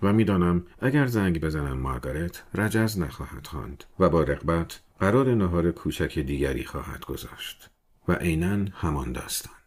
و 0.04 0.14
می‌دانم 0.14 0.68
اگر 0.80 1.06
زنگ 1.06 1.42
بزنم 1.42 1.78
مارگارت 1.78 2.44
رجز 2.54 3.00
نخواهد 3.00 3.48
خواند 3.48 3.84
و 4.00 4.10
با 4.10 4.24
رغبت 4.24 4.82
قرار 5.00 5.36
نهار 5.36 5.72
کوچک 5.72 6.20
دیگری 6.20 6.64
خواهد 6.64 7.06
گذاشت 7.06 7.70
و 8.08 8.14
عینا 8.14 8.66
همان 8.74 9.12
داستان 9.12 9.63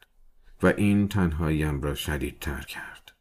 و 0.63 0.67
این 0.67 1.09
تنهاییم 1.09 1.81
را 1.83 1.95
شدیدتر 1.95 2.61
کرد. 2.61 3.13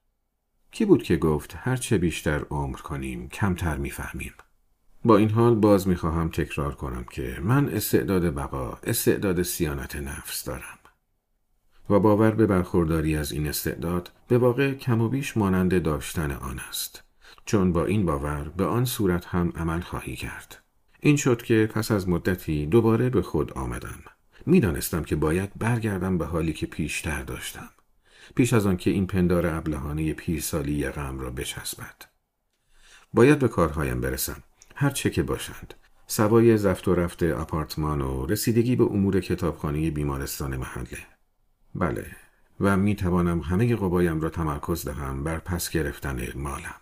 کی 0.72 0.86
بود 0.86 1.04
که 1.04 1.18
گفت 1.18 1.56
هر 1.58 1.76
چه 1.76 1.98
بیشتر 1.98 2.44
عمر 2.50 2.78
کنیم 2.78 3.30
کمتر 3.30 3.78
می‌فهمیم؟ 3.78 4.34
با 5.06 5.18
این 5.18 5.30
حال 5.30 5.56
باز 5.56 5.88
می‌خواهم 5.88 6.30
تکرار 6.30 6.76
کنم 6.76 7.04
که 7.04 7.38
من 7.44 7.70
استعداد 7.70 8.36
بقا 8.36 8.78
استعداد 8.84 9.44
سیانت 9.44 9.96
نفس 9.96 10.44
دارم. 10.44 10.80
و 11.90 12.00
باور 12.00 12.32
به 12.32 12.46
برخورداری 12.46 13.16
از 13.16 13.32
این 13.32 13.48
استعداد 13.48 14.12
به 14.28 14.38
واقع 14.38 14.74
کم 14.74 15.02
و 15.02 15.10
بیش 15.10 15.38
مانند 15.38 15.84
داشتن 15.84 16.32
آن 16.32 16.60
است. 16.70 17.04
چون 17.46 17.74
با 17.74 17.86
این 17.86 18.06
باور 18.06 18.52
به 18.58 18.66
آن 18.66 18.86
صورت 18.86 19.26
هم 19.26 19.54
عمل 19.56 19.80
خواهی 19.80 20.16
کرد. 20.16 20.64
این 21.00 21.16
شد 21.16 21.42
که 21.42 21.70
پس 21.74 21.92
از 21.92 22.10
مدتی 22.10 22.66
دوباره 22.66 23.10
به 23.10 23.22
خود 23.22 23.54
آمدم. 23.54 24.00
می‌دانستم 24.46 25.04
که 25.04 25.16
باید 25.16 25.52
برگردم 25.56 26.18
به 26.18 26.26
حالی 26.26 26.54
که 26.54 26.66
پیشتر 26.66 27.24
داشتم 27.24 27.70
پیش 28.36 28.54
از 28.54 28.66
آن 28.66 28.78
که 28.78 28.90
این 28.90 29.08
پندار 29.08 29.48
ابلهانه 29.48 30.14
پیرسالی 30.14 30.72
یقم 30.72 31.20
را 31.20 31.30
بچسبد. 31.30 31.96
باید 33.14 33.40
به 33.40 33.48
کارهایم 33.48 34.02
برسم 34.02 34.44
هر 34.76 34.90
چه 34.90 35.10
که 35.10 35.24
باشند. 35.24 35.74
سوای 36.08 36.58
زفت 36.58 36.88
و 36.88 36.96
رفت 36.96 37.24
آپارتمان 37.24 38.02
و 38.02 38.26
رسیدگی 38.26 38.76
به 38.76 38.84
امور 38.84 39.20
کتابخانه 39.20 39.92
بیمارستان 39.92 40.58
محله. 40.58 40.98
بله 41.76 42.06
و 42.60 42.78
می 42.78 42.96
توانم 42.96 43.40
همه 43.40 43.76
قبایم 43.76 44.22
را 44.22 44.30
تمرکز 44.30 44.86
دهم 44.86 45.24
بر 45.24 45.40
پس 45.40 45.70
گرفتن 45.70 46.28
مالم. 46.36 46.82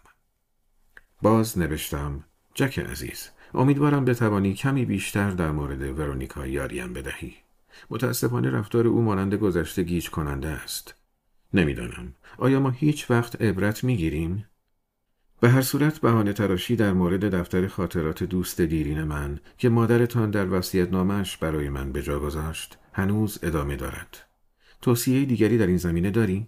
باز 1.21 1.57
نوشتم 1.57 2.23
جک 2.53 2.79
عزیز 2.79 3.29
امیدوارم 3.53 4.05
بتوانی 4.05 4.53
کمی 4.53 4.85
بیشتر 4.85 5.29
در 5.31 5.51
مورد 5.51 5.99
ورونیکا 5.99 6.47
یاریم 6.47 6.93
بدهی. 6.93 7.42
متاسفانه 7.89 8.49
رفتار 8.49 8.87
او 8.87 9.01
مانند 9.01 9.33
گذشته 9.33 9.83
گیج 9.83 10.09
کننده 10.09 10.47
است. 10.47 10.95
نمی‌دانم. 11.53 12.13
آیا 12.37 12.59
ما 12.59 12.69
هیچ 12.69 13.11
وقت 13.11 13.41
عبرت 13.41 13.83
می‌گیریم؟ 13.83 14.45
به 15.39 15.49
هر 15.49 15.61
صورت 15.61 15.99
بهانه 15.99 16.33
تراشی 16.33 16.75
در 16.75 16.93
مورد 16.93 17.35
دفتر 17.35 17.67
خاطرات 17.67 18.23
دوست 18.23 18.61
دیرین 18.61 19.03
من 19.03 19.39
که 19.57 19.69
مادرتان 19.69 20.31
در 20.31 20.53
وصیت 20.53 20.91
نامش 20.91 21.37
برای 21.37 21.69
من 21.69 21.91
به 21.91 22.01
جا 22.01 22.19
گذاشت 22.19 22.77
هنوز 22.93 23.39
ادامه 23.43 23.75
دارد. 23.75 24.17
توصیه 24.81 25.25
دیگری 25.25 25.57
در 25.57 25.67
این 25.67 25.77
زمینه 25.77 26.11
داری؟ 26.11 26.47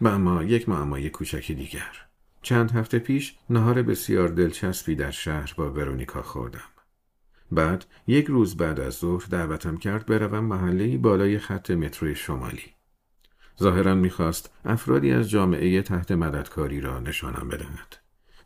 و 0.00 0.08
اما 0.08 0.42
یک 0.42 0.68
معمای 0.68 1.10
کوچک 1.10 1.52
دیگر. 1.52 1.96
چند 2.42 2.70
هفته 2.70 2.98
پیش 2.98 3.34
نهار 3.50 3.82
بسیار 3.82 4.28
دلچسبی 4.28 4.94
در 4.94 5.10
شهر 5.10 5.54
با 5.56 5.70
ورونیکا 5.70 6.22
خوردم. 6.22 6.73
بعد 7.52 7.86
یک 8.06 8.26
روز 8.26 8.56
بعد 8.56 8.80
از 8.80 8.94
ظهر 8.94 9.26
دعوتم 9.30 9.76
کرد 9.76 10.06
بروم 10.06 10.44
محله 10.44 10.98
بالای 10.98 11.38
خط 11.38 11.70
متروی 11.70 12.14
شمالی. 12.14 12.74
ظاهرا 13.60 13.94
می‌خواست 13.94 14.54
افرادی 14.64 15.12
از 15.12 15.30
جامعه 15.30 15.82
تحت 15.82 16.12
مددکاری 16.12 16.80
را 16.80 17.00
نشانم 17.00 17.48
بدهد. 17.48 17.96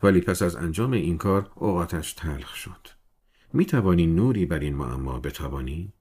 ولی 0.02 0.20
پس 0.20 0.42
از 0.42 0.56
انجام 0.56 0.92
این 0.92 1.18
کار 1.18 1.50
اوقاتش 1.54 2.12
تلخ 2.12 2.54
شد. 2.54 2.88
می 3.52 3.66
توانی 3.66 4.06
نوری 4.06 4.46
بر 4.46 4.58
این 4.58 4.74
معما 4.74 5.20
بتوانی؟ 5.20 5.92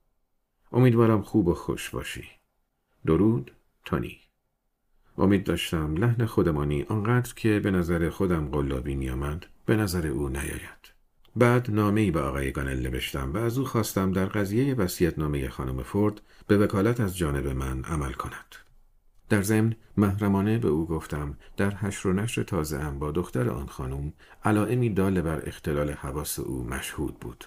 امیدوارم 0.71 1.21
خوب 1.21 1.47
و 1.47 1.53
خوش 1.53 1.89
باشی. 1.89 2.23
درود 3.05 3.51
تانی 3.85 4.19
امید 5.17 5.43
داشتم 5.43 5.97
لحن 5.97 6.25
خودمانی 6.25 6.83
آنقدر 6.83 7.33
که 7.33 7.59
به 7.59 7.71
نظر 7.71 8.09
خودم 8.09 8.47
قلابی 8.47 8.95
میآمد 8.95 9.45
به 9.65 9.75
نظر 9.75 10.07
او 10.07 10.29
نیاید 10.29 10.96
بعد 11.37 11.71
نامه 11.71 12.01
ای 12.01 12.11
به 12.11 12.21
آقای 12.21 12.51
گانل 12.51 12.87
نوشتم 12.87 13.33
و 13.33 13.37
از 13.37 13.57
او 13.57 13.65
خواستم 13.65 14.11
در 14.11 14.25
قضیه 14.25 14.75
نامه 15.17 15.49
خانم 15.49 15.83
فورد 15.83 16.21
به 16.47 16.57
وکالت 16.57 16.99
از 16.99 17.17
جانب 17.17 17.47
من 17.47 17.83
عمل 17.83 18.13
کند 18.13 18.55
در 19.29 19.41
ضمن 19.41 19.75
محرمانه 19.97 20.57
به 20.57 20.67
او 20.67 20.87
گفتم 20.87 21.37
در 21.57 21.75
حشر 21.75 22.07
و 22.07 22.13
نشر 22.13 22.43
تازه 22.43 22.77
ام 22.77 22.99
با 22.99 23.11
دختر 23.11 23.49
آن 23.49 23.67
خانم 23.67 24.13
علائمی 24.43 24.89
دال 24.89 25.21
بر 25.21 25.47
اختلال 25.47 25.91
حواس 25.91 26.39
او 26.39 26.63
مشهود 26.63 27.19
بود 27.19 27.45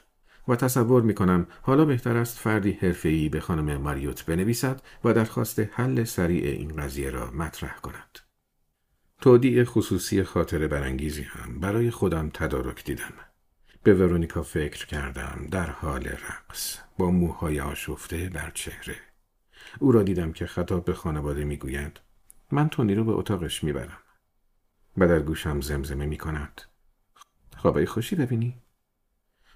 و 0.49 0.57
تصور 0.57 1.03
می 1.03 1.15
کنم 1.15 1.47
حالا 1.63 1.85
بهتر 1.85 2.17
است 2.17 2.39
فردی 2.39 2.73
حرفه‌ای 2.73 3.29
به 3.29 3.41
خانم 3.41 3.77
ماریوت 3.77 4.27
بنویسد 4.27 4.83
و 5.05 5.13
درخواست 5.13 5.59
حل 5.59 6.05
سریع 6.05 6.45
این 6.45 6.77
قضیه 6.77 7.11
را 7.11 7.31
مطرح 7.31 7.77
کند. 7.77 8.19
تودیع 9.21 9.65
خصوصی 9.65 10.23
خاطر 10.23 10.67
برانگیزی 10.67 11.23
هم 11.23 11.61
برای 11.61 11.91
خودم 11.91 12.31
تدارک 12.35 12.85
دیدم. 12.85 13.30
به 13.83 13.95
ورونیکا 13.95 14.43
فکر 14.43 14.87
کردم 14.87 15.47
در 15.51 15.71
حال 15.71 16.05
رقص 16.05 16.79
با 16.99 17.11
موهای 17.11 17.61
آشفته 17.61 18.29
بر 18.29 18.51
چهره. 18.55 18.97
او 19.79 19.93
را 19.93 20.03
دیدم 20.03 20.33
که 20.33 20.47
خطاب 20.47 20.85
به 20.85 20.95
خانواده 20.95 21.45
می‌گوید 21.45 22.01
من 22.51 22.69
تونی 22.69 22.95
رو 22.95 23.05
به 23.05 23.13
اتاقش 23.13 23.65
می‌برم. 23.65 23.99
و 24.99 25.09
در 25.09 25.21
گوشم 25.21 25.61
زمزمه 25.61 26.07
می 26.07 26.19
کند. 26.19 26.63
خوابه 27.57 27.87
خوشی 27.87 28.17
ببینی؟ 28.17 28.57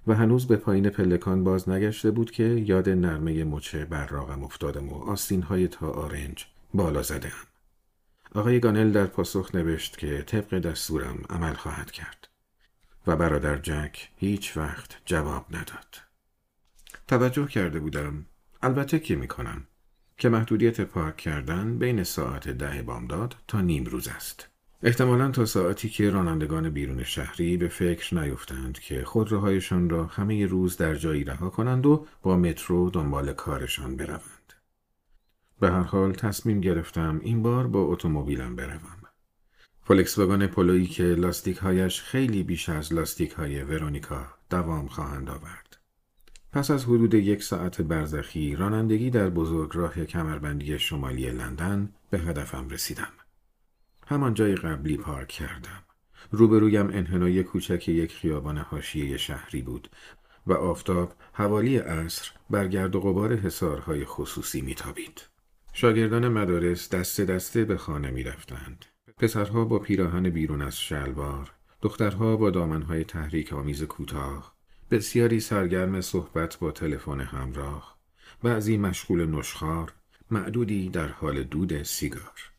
و 0.07 0.15
هنوز 0.15 0.47
به 0.47 0.57
پایین 0.57 0.91
پلکان 0.91 1.45
باز 1.45 1.69
نگشته 1.69 2.11
بود 2.11 2.31
که 2.31 2.43
یاد 2.45 2.89
نرمه 2.89 3.45
مچه 3.45 3.85
براغم 3.85 4.45
افتادم 4.45 4.89
و 4.89 4.95
آستین 4.95 5.43
های 5.43 5.69
تا 5.69 5.91
آرنج 5.91 6.47
بالا 6.75 7.03
زدم. 7.03 7.47
آقای 8.35 8.61
گانل 8.61 8.93
در 8.93 9.07
پاسخ 9.07 9.55
نوشت 9.55 9.99
که 9.99 10.23
طبق 10.23 10.59
دستورم 10.59 11.23
عمل 11.31 11.55
خواهد 11.55 11.91
کرد. 11.91 12.34
و 13.07 13.17
برادر 13.17 13.57
جک 13.57 14.11
هیچ 14.17 14.57
وقت 14.57 14.97
جواب 15.05 15.47
نداد. 15.51 15.97
توجه 17.09 17.47
کرده 17.47 17.81
بودم 17.81 18.27
البته 18.63 18.99
که 18.99 19.17
می‌کنم 19.17 19.67
که 20.19 20.29
محدودیت 20.29 20.81
پارک 20.81 21.17
کردن 21.17 21.79
بین 21.79 22.05
ساعت 22.05 22.49
ده 22.49 22.83
بامداد 22.83 23.37
تا 23.49 23.61
نیم 23.61 23.85
روز 23.85 24.09
است. 24.09 24.49
احتمالا 24.83 25.31
تا 25.31 25.45
ساعتی 25.45 25.89
که 25.89 26.11
رانندگان 26.11 26.71
بیرون 26.71 27.05
شهری 27.05 27.57
به 27.57 27.69
فکر 27.69 28.21
نیفتند 28.21 28.79
که 28.79 29.05
خودروهایشان 29.05 29.91
را 29.91 30.05
همه 30.07 30.47
روز 30.47 30.77
در 30.77 30.95
جایی 30.95 31.25
رها 31.25 31.51
کنند 31.51 31.87
و 31.87 32.07
با 32.23 32.37
مترو 32.37 32.91
دنبال 32.91 33.33
کارشان 33.33 33.97
بروند. 33.97 34.53
به 35.61 35.71
هر 35.71 35.83
حال 35.83 36.13
تصمیم 36.13 36.61
گرفتم 36.61 37.21
این 37.23 37.43
بار 37.43 37.67
با 37.67 37.81
اتومبیلم 37.81 38.57
بروم. 38.57 39.04
فولکس 39.87 40.19
واگن 40.19 40.47
پولویی 40.47 40.87
که 40.87 41.03
لاستیک 41.03 41.57
هایش 41.57 42.03
خیلی 42.03 42.43
بیش 42.43 42.69
از 42.69 42.95
لاستیک 42.95 43.33
های 43.33 43.63
ورونیکا 43.63 44.27
دوام 44.51 44.87
خواهند 44.87 45.31
آورد. 45.31 45.77
پس 46.53 46.71
از 46.71 46.85
حدود 46.85 47.15
یک 47.15 47.43
ساعت 47.43 47.83
برزخی 47.83 48.57
رانندگی 48.57 49.11
در 49.11 49.31
بزرگ 49.31 49.71
راه 49.75 50.05
کمربندی 50.05 50.79
شمالی 50.79 51.31
لندن 51.31 51.93
به 52.11 52.19
هدفم 52.19 52.69
رسیدم. 52.69 53.13
همان 54.07 54.35
جای 54.35 54.55
قبلی 54.55 54.97
پارک 54.97 55.29
کردم. 55.29 55.83
روبرویم 56.31 56.87
انحنای 56.87 57.43
کوچک 57.43 57.89
یک 57.89 58.13
خیابان 58.13 58.59
حاشیه 58.59 59.17
شهری 59.17 59.63
بود 59.63 59.91
و 60.47 60.53
آفتاب 60.53 61.13
حوالی 61.33 61.77
عصر 61.77 62.31
بر 62.51 62.69
گرد 62.69 62.97
و 62.97 63.01
غبار 63.01 63.33
حصارهای 63.33 64.05
خصوصی 64.05 64.61
میتابید. 64.61 65.23
شاگردان 65.73 66.29
مدارس 66.29 66.89
دست 66.89 67.21
دسته 67.21 67.65
به 67.65 67.77
خانه 67.77 68.11
می 68.11 68.23
رفتند. 68.23 68.85
پسرها 69.19 69.65
با 69.65 69.79
پیراهن 69.79 70.31
بیرون 70.31 70.63
از 70.63 70.79
شلوار، 70.79 71.53
دخترها 71.83 72.37
با 72.37 72.51
دامنهای 72.51 73.05
تحریک 73.05 73.53
آمیز 73.53 73.83
کوتاه، 73.83 74.55
بسیاری 74.91 75.41
سرگرم 75.41 76.01
صحبت 76.01 76.59
با 76.59 76.71
تلفن 76.71 77.21
همراه، 77.21 77.99
بعضی 78.43 78.77
مشغول 78.77 79.27
نشخار، 79.27 79.93
معدودی 80.31 80.89
در 80.89 81.09
حال 81.09 81.43
دود 81.43 81.83
سیگار. 81.83 82.51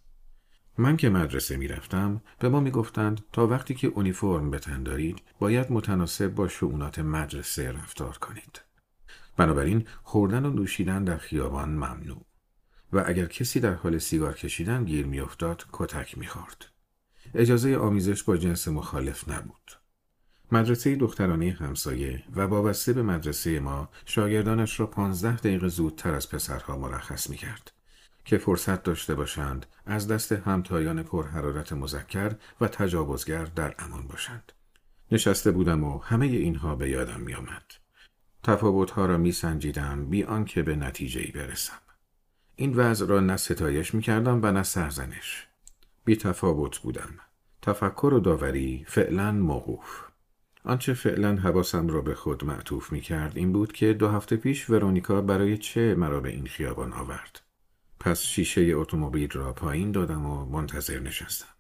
من 0.78 0.98
که 0.98 1.10
مدرسه 1.10 1.58
می‌رفتم 1.58 2.22
به 2.40 2.50
ما 2.50 2.60
می‌گفتند 2.60 3.22
تا 3.34 3.48
وقتی 3.48 3.74
که 3.74 3.88
اونیفرم 3.88 4.52
به 4.52 4.60
تن 4.60 4.84
دارید 4.84 5.22
باید 5.40 5.72
متناسب 5.72 6.28
با 6.28 6.48
شعونات 6.48 7.00
مدرسه 7.00 7.72
رفتار 7.72 8.18
کنید. 8.18 8.62
بنابراین 9.38 9.88
خوردن 10.04 10.46
و 10.46 10.50
نوشیدن 10.50 11.04
در 11.04 11.18
خیابان 11.18 11.70
ممنوع. 11.70 12.26
و 12.94 13.04
اگر 13.06 13.26
کسی 13.26 13.60
در 13.60 13.74
حال 13.74 13.98
سیگار 13.98 14.34
کشیدن 14.34 14.84
گیر 14.84 15.06
میافتاد 15.06 15.66
کتک 15.72 16.18
می‌خورد 16.18 16.66
اجازه 17.36 17.78
آمیزش 17.78 18.24
با 18.24 18.38
جنس 18.38 18.68
مخالف 18.68 19.30
نبود 19.30 19.72
مدرسه 20.52 20.96
دخترانه 20.96 21.58
همسایه 21.60 22.24
و 22.36 22.42
وابسته 22.42 22.94
به 22.94 23.04
مدرسه 23.04 23.60
ما 23.60 23.90
شاگردانش 24.06 24.80
را 24.80 24.88
پانزده 24.88 25.36
دقیقه 25.36 25.68
زودتر 25.68 26.14
از 26.14 26.30
پسرها 26.30 26.78
مرخص 26.78 27.30
می‌کرد 27.30 27.72
که 28.26 28.38
فرصت 28.38 28.84
داشته 28.84 29.16
باشند 29.16 29.66
از 29.86 30.08
دست 30.08 30.32
همتایان 30.32 31.04
پرحرارت 31.04 31.74
مذکر 31.74 32.36
و 32.62 32.68
تجاوزگر 32.68 33.46
در 33.46 33.76
امان 33.80 34.08
باشند. 34.08 34.52
نشسته 35.12 35.52
بودم 35.52 35.84
و 35.84 36.00
همه 36.00 36.26
اینها 36.26 36.76
به 36.76 36.90
یادم 36.90 37.22
میآمد. 37.22 37.64
تفاوتها 38.44 39.06
را 39.06 39.18
می 39.18 39.32
سنجیدم 39.32 40.06
بی 40.06 40.24
آنکه 40.24 40.64
به 40.64 40.76
نتیجه 40.76 41.32
برسم. 41.32 41.85
این 42.56 42.74
وضع 42.74 43.06
را 43.06 43.20
نه 43.20 43.38
ستایش 43.38 43.94
می 43.94 44.02
کردم 44.02 44.40
و 44.44 44.52
نه 44.52 44.64
سرزنش. 44.64 45.48
بی 46.06 46.16
تفاوت 46.16 46.78
بودم. 46.78 47.10
تفکر 47.62 48.14
و 48.14 48.20
داوری 48.20 48.86
فعلا 48.88 49.32
موقوف. 49.32 50.02
آنچه 50.64 50.94
فعلا 50.94 51.36
حواسم 51.36 51.88
را 51.88 52.02
به 52.02 52.16
خود 52.16 52.46
معطوف 52.46 52.92
می 52.92 53.02
کرد 53.02 53.38
این 53.38 53.54
بود 53.54 53.72
که 53.72 53.94
دو 53.94 54.08
هفته 54.08 54.36
پیش 54.36 54.70
ورونیکا 54.70 55.22
برای 55.22 55.58
چه 55.58 55.96
مرا 55.96 56.20
به 56.20 56.30
این 56.30 56.46
خیابان 56.46 56.94
آورد. 56.94 57.42
پس 58.00 58.22
شیشه 58.22 58.62
اتومبیل 58.62 59.32
را 59.32 59.54
پایین 59.54 59.92
دادم 59.92 60.26
و 60.26 60.46
منتظر 60.46 61.00
نشستم. 61.00 61.56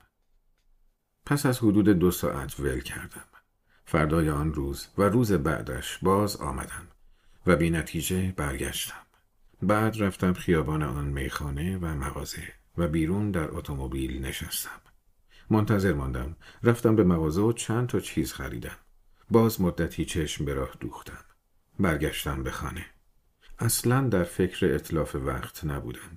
پس 1.26 1.46
از 1.46 1.60
حدود 1.60 1.90
دو 1.90 2.12
ساعت 2.12 2.60
ول 2.60 2.80
کردم. 2.80 3.26
فردای 3.86 4.30
آن 4.30 4.54
روز 4.54 4.88
و 4.98 5.04
روز 5.04 5.32
بعدش 5.32 6.00
باز 6.02 6.36
آمدم 6.36 6.88
و 7.48 7.56
بی 7.56 7.70
نتیجه 7.70 8.34
برگشتم. 8.38 9.05
بعد 9.62 10.04
رفتم 10.04 10.34
خیابان 10.34 10.84
آن 10.84 11.06
میخانه 11.06 11.78
و 11.78 11.86
مغازه 11.86 12.54
و 12.78 12.88
بیرون 12.88 13.32
در 13.32 13.52
اتومبیل 13.52 14.26
نشستم. 14.26 14.82
منتظر 15.50 15.94
ماندم. 15.94 16.36
رفتم 16.64 16.96
به 16.96 17.04
مغازه 17.04 17.42
و 17.42 17.54
چند 17.54 17.88
تا 17.88 18.00
چیز 18.00 18.34
خریدم. 18.34 18.78
باز 19.32 19.62
مدتی 19.62 20.06
چشم 20.06 20.46
به 20.46 20.54
راه 20.54 20.72
دوختم. 20.80 21.24
برگشتم 21.80 22.44
به 22.44 22.52
خانه. 22.52 22.86
اصلا 23.60 24.08
در 24.08 24.24
فکر 24.24 24.74
اطلاف 24.76 25.16
وقت 25.16 25.66
نبودم. 25.66 26.16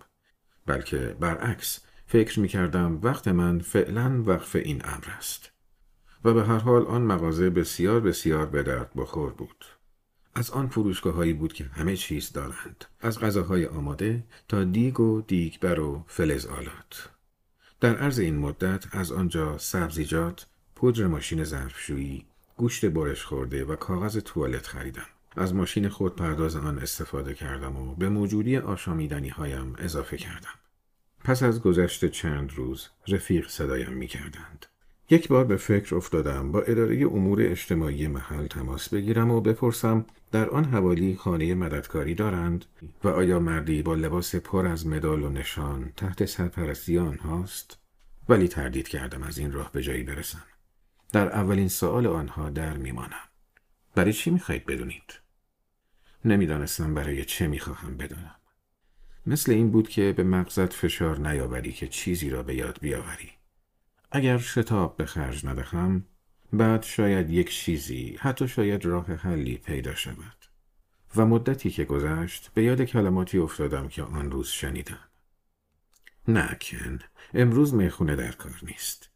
بلکه 0.67 1.17
برعکس 1.21 1.81
فکر 2.07 2.41
می 2.41 2.49
کردم 2.49 3.01
وقت 3.03 3.29
من 3.29 3.59
فعلا 3.59 4.23
وقف 4.27 4.57
این 4.57 4.83
امر 4.85 5.07
است. 5.17 5.53
و 6.25 6.35
به 6.35 6.45
هر 6.45 6.59
حال 6.59 6.87
آن 6.87 7.03
مغازه 7.03 7.51
بسیار 7.51 8.01
بسیار 8.01 8.47
به 8.47 8.63
درد 8.63 8.91
بخور 8.97 9.33
بود. 9.33 9.65
از 10.39 10.51
آن 10.51 10.69
فروشگاه 10.69 11.15
هایی 11.15 11.33
بود 11.33 11.53
که 11.53 11.65
همه 11.65 11.97
چیز 11.97 12.33
دارند. 12.33 12.85
از 13.01 13.19
غذاهای 13.19 13.67
آماده 13.67 14.25
تا 14.49 14.65
دیگ 14.65 15.01
و 15.01 15.23
دیگبر 15.23 15.81
و 15.81 16.05
فلز 16.07 16.47
آلات. 16.47 17.09
در 17.81 17.97
عرض 17.97 18.19
این 18.19 18.39
مدت 18.39 18.85
از 18.91 19.13
آنجا 19.13 19.59
سبزیجات 19.59 20.47
پودر 20.75 21.07
ماشین 21.07 21.45
ظرفشویی 21.45 22.25
گوشت 22.57 22.85
برش 22.85 23.25
خورده 23.25 23.65
و 23.65 23.77
کاغذ 23.77 24.19
توالت 24.19 24.67
خریدم. 24.67 25.07
از 25.37 25.55
ماشین 25.55 25.89
خود 25.89 26.17
پرداز 26.17 26.57
آن 26.57 26.79
استفاده 26.79 27.35
کردم 27.35 27.77
و 27.77 27.95
به 27.95 28.09
موجودی 28.09 28.57
آشامیدنی 28.57 29.29
هایم 29.29 29.75
اضافه 29.79 30.17
کردم. 30.17 30.59
پس 31.25 31.43
از 31.43 31.61
گذشت 31.63 32.05
چند 32.05 32.53
روز 32.53 32.89
رفیق 33.09 33.49
صدایم 33.49 33.93
می 33.93 34.07
کردند. 34.07 34.67
یک 35.11 35.29
بار 35.29 35.45
به 35.45 35.57
فکر 35.57 35.97
افتادم 35.97 36.53
با 36.53 36.63
اداره 36.63 37.07
امور 37.07 37.43
اجتماعی 37.43 38.07
محل 38.07 38.47
تماس 38.47 38.89
بگیرم 38.89 39.31
و 39.31 39.41
بپرسم 39.41 40.05
در 40.33 40.51
آن 40.51 40.65
حوالی 40.65 41.17
خانه 41.17 41.55
مددکاری 41.55 42.15
دارند؟ 42.15 42.65
و 43.05 43.09
آیا 43.09 43.39
مردی 43.39 43.83
با 43.83 43.95
لباس 43.95 44.35
پر 44.35 44.67
از 44.67 44.87
مدال 44.87 45.23
و 45.23 45.29
نشان 45.29 45.93
تحت 45.97 46.25
سرپرستی 46.25 46.97
هاست؟ 46.97 47.79
ولی 48.29 48.49
تردید 48.49 48.89
کردم 48.89 49.23
از 49.23 49.39
این 49.39 49.53
راه 49.53 49.73
به 49.73 49.83
جایی 49.83 50.03
برسم. 50.03 50.45
در 51.13 51.29
اولین 51.29 51.69
سوال 51.69 52.07
آنها 52.07 52.51
در 52.51 52.77
میمانم. 52.77 53.29
برای 53.95 54.13
چی 54.13 54.31
می‌خواهید 54.31 54.67
بدونید؟ 54.67 55.21
نمی‌دانستم 56.25 56.95
برای 56.95 57.25
چه 57.25 57.47
می‌خواهم 57.47 57.97
بدانم. 57.97 58.35
مثل 59.27 59.53
این 59.53 59.71
بود 59.71 59.89
که 59.89 60.15
به 60.17 60.23
مغزت 60.23 60.73
فشار 60.73 61.19
نیاوری 61.29 61.73
که 61.73 61.89
چیزی 61.89 62.31
را 62.31 62.43
به 62.43 62.55
یاد 62.55 62.79
بیاوری. 62.81 63.38
اگر 64.11 64.39
شتاب 64.39 64.97
به 64.97 65.07
خرج 65.07 65.47
ندهم 65.47 66.05
بعد 66.53 66.83
شاید 66.83 67.31
یک 67.31 67.51
چیزی 67.51 68.17
حتی 68.21 68.49
شاید 68.49 68.85
راه 68.85 69.07
حلی 69.07 69.57
پیدا 69.57 69.95
شود. 69.95 70.45
و 71.17 71.27
مدتی 71.27 71.71
که 71.71 71.85
گذشت 71.85 72.51
به 72.55 72.63
یاد 72.63 72.83
کلماتی 72.83 73.39
افتادم 73.39 73.89
که 73.89 74.03
آن 74.03 74.31
روز 74.31 74.49
شنیدم. 74.49 75.09
نه 76.29 76.59
کن. 76.61 76.99
امروز 77.35 77.75
می‌خونه 77.75 78.17
در 78.17 78.33
کار 78.33 78.61
نیست. 78.63 79.11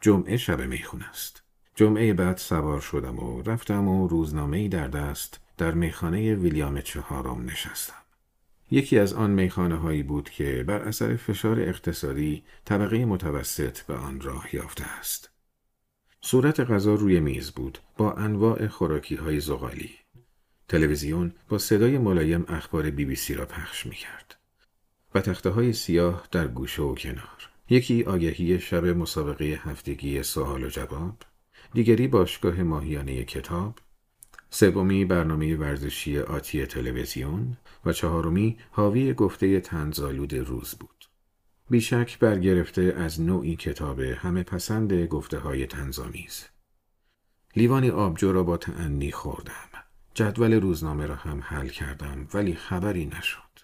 جمعه 0.00 0.36
شب 0.36 0.60
می‌خونه 0.60 1.08
است. 1.08 1.42
جمعه 1.74 2.12
بعد 2.12 2.36
سوار 2.36 2.80
شدم 2.80 3.18
و 3.18 3.42
رفتم 3.42 3.88
و 3.88 4.08
روزنامه 4.08 4.68
در 4.68 4.88
دست 4.88 5.40
در 5.58 5.70
میخانه 5.70 6.34
ویلیام 6.34 6.80
چهارم 6.80 7.44
نشستم. 7.44 8.01
یکی 8.72 8.98
از 8.98 9.12
آن 9.12 9.30
میخانه 9.30 9.76
هایی 9.76 10.02
بود 10.02 10.30
که 10.30 10.64
بر 10.66 10.82
اثر 10.82 11.16
فشار 11.16 11.60
اقتصادی 11.60 12.42
طبقه 12.64 13.04
متوسط 13.04 13.80
به 13.80 13.94
آن 13.94 14.20
راه 14.20 14.54
یافته 14.54 14.84
است. 14.84 15.30
صورت 16.20 16.60
غذا 16.60 16.94
روی 16.94 17.20
میز 17.20 17.50
بود 17.50 17.78
با 17.96 18.12
انواع 18.12 18.66
خوراکی 18.66 19.14
های 19.14 19.40
زغالی. 19.40 19.90
تلویزیون 20.68 21.32
با 21.48 21.58
صدای 21.58 21.98
ملایم 21.98 22.44
اخبار 22.48 22.90
بی 22.90 23.04
بی 23.04 23.16
سی 23.16 23.34
را 23.34 23.46
پخش 23.46 23.86
می 23.86 23.94
کرد. 23.94 24.36
و 25.14 25.20
تخته 25.20 25.50
های 25.50 25.72
سیاه 25.72 26.28
در 26.30 26.48
گوشه 26.48 26.82
و 26.82 26.94
کنار. 26.94 27.50
یکی 27.70 28.02
آگهی 28.02 28.60
شب 28.60 28.86
مسابقه 28.86 29.44
هفتگی 29.44 30.22
سوال 30.22 30.64
و 30.64 30.68
جواب، 30.68 31.16
دیگری 31.74 32.08
باشگاه 32.08 32.62
ماهیانه 32.62 33.24
کتاب، 33.24 33.78
سومی 34.54 35.04
برنامه 35.04 35.56
ورزشی 35.56 36.18
آتی 36.18 36.66
تلویزیون 36.66 37.56
و 37.84 37.92
چهارمی 37.92 38.58
حاوی 38.70 39.14
گفته 39.14 39.60
تنزالود 39.60 40.34
روز 40.34 40.74
بود. 40.74 41.04
بیشک 41.70 42.18
برگرفته 42.18 42.94
از 42.96 43.20
نوعی 43.20 43.56
کتاب 43.56 44.00
همه 44.00 44.42
پسند 44.42 44.92
گفته 44.92 45.38
های 45.38 45.66
تنزامیز. 45.66 46.44
لیوانی 47.56 47.90
آبجو 47.90 48.32
را 48.32 48.42
با 48.42 48.56
تعنی 48.56 49.10
خوردم. 49.10 49.68
جدول 50.14 50.52
روزنامه 50.52 51.06
را 51.06 51.14
هم 51.14 51.40
حل 51.44 51.68
کردم 51.68 52.28
ولی 52.34 52.54
خبری 52.54 53.06
نشد. 53.06 53.60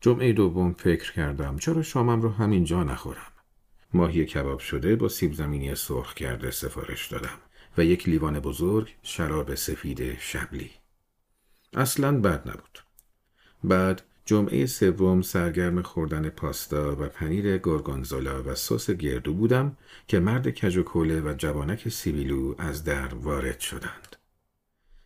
جمعه 0.00 0.32
دوم 0.32 0.72
فکر 0.72 1.12
کردم 1.12 1.58
چرا 1.58 1.82
شامم 1.82 2.22
را 2.22 2.30
همینجا 2.30 2.84
نخورم. 2.84 3.32
ماهی 3.94 4.24
کباب 4.24 4.58
شده 4.58 4.96
با 4.96 5.08
سیب 5.08 5.32
زمینی 5.32 5.74
سرخ 5.74 6.14
کرده 6.14 6.50
سفارش 6.50 7.06
دادم. 7.08 7.38
و 7.78 7.84
یک 7.84 8.08
لیوان 8.08 8.40
بزرگ 8.40 8.94
شراب 9.02 9.54
سفید 9.54 10.18
شبلی. 10.18 10.70
اصلا 11.72 12.20
بد 12.20 12.48
نبود. 12.48 12.78
بعد 13.64 14.02
جمعه 14.24 14.66
سوم 14.66 15.22
سرگرم 15.22 15.82
خوردن 15.82 16.28
پاستا 16.28 16.96
و 17.00 17.08
پنیر 17.08 17.58
گورگونزولا 17.58 18.42
و 18.42 18.54
سس 18.54 18.90
گردو 18.90 19.34
بودم 19.34 19.76
که 20.08 20.20
مرد 20.20 20.50
کجوکوله 20.50 21.20
و 21.20 21.34
جوانک 21.38 21.88
سیبیلو 21.88 22.54
از 22.58 22.84
در 22.84 23.14
وارد 23.14 23.60
شدند. 23.60 24.16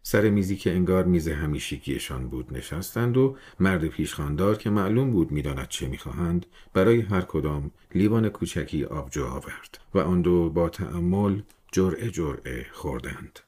سر 0.03 0.31
میزی 0.31 0.57
که 0.57 0.71
انگار 0.71 1.05
میز 1.05 1.29
همیشگیشان 1.29 2.29
بود 2.29 2.57
نشستند 2.57 3.17
و 3.17 3.37
مرد 3.61 3.87
پیشخاندار 3.87 4.57
که 4.57 4.71
معلوم 4.71 5.11
بود 5.11 5.33
می‌داند 5.33 5.69
چه 5.69 5.89
می‌خواهند 5.89 6.47
برای 6.75 7.01
هر 7.01 7.21
کدام 7.21 7.71
لیوان 7.95 8.29
کوچکی 8.29 8.85
آبجو 8.85 9.25
آورد 9.25 9.79
و 9.95 9.99
آن 9.99 10.23
دو 10.23 10.51
با 10.51 10.69
تأمل 10.69 11.41
جرعه 11.77 12.11
جرعه 12.11 12.67
خوردند. 12.73 13.41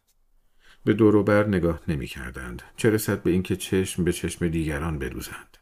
به 0.85 0.95
دوروبر 0.95 1.47
نگاه 1.47 1.81
نمی 1.89 2.07
کردند. 2.07 2.63
چه 2.77 2.91
رسد 2.91 3.23
به 3.23 3.31
اینکه 3.31 3.57
چشم 3.57 4.05
به 4.05 4.13
چشم 4.13 4.49
دیگران 4.49 4.99
بدوزند. 4.99 5.57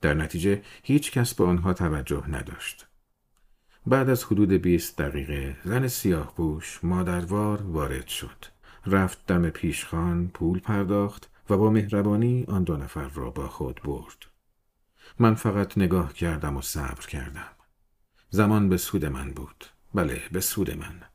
در 0.00 0.14
نتیجه 0.14 0.62
هیچ 0.82 1.12
کس 1.12 1.34
به 1.34 1.44
آنها 1.44 1.72
توجه 1.72 2.30
نداشت. 2.30 2.86
بعد 3.86 4.10
از 4.10 4.24
حدود 4.24 4.52
20 4.52 5.02
دقیقه 5.02 5.56
زن 5.64 5.88
سیاه 5.88 6.36
بوش 6.36 6.80
مادروار 6.82 7.62
وارد 7.62 8.06
شد. 8.06 8.44
رفت 8.86 9.26
دم 9.26 9.50
پیشخان 9.50 10.28
پول 10.28 10.58
پرداخت 10.58 11.30
و 11.50 11.56
با 11.56 11.70
مهربانی 11.70 12.44
آن 12.48 12.64
دو 12.64 12.76
نفر 12.76 13.08
را 13.08 13.30
با 13.30 13.48
خود 13.48 13.80
برد. 13.84 14.26
من 15.18 15.34
فقط 15.34 15.78
نگاه 15.78 16.12
کردم 16.12 16.56
و 16.56 16.62
صبر 16.62 17.06
کردم. 17.06 17.56
زمان 18.30 18.68
به 18.68 18.76
سود 18.76 19.04
من 19.04 19.30
بود. 19.30 19.64
بله 19.94 20.22
به 20.32 20.40
سود 20.40 20.70
من. 20.70 21.09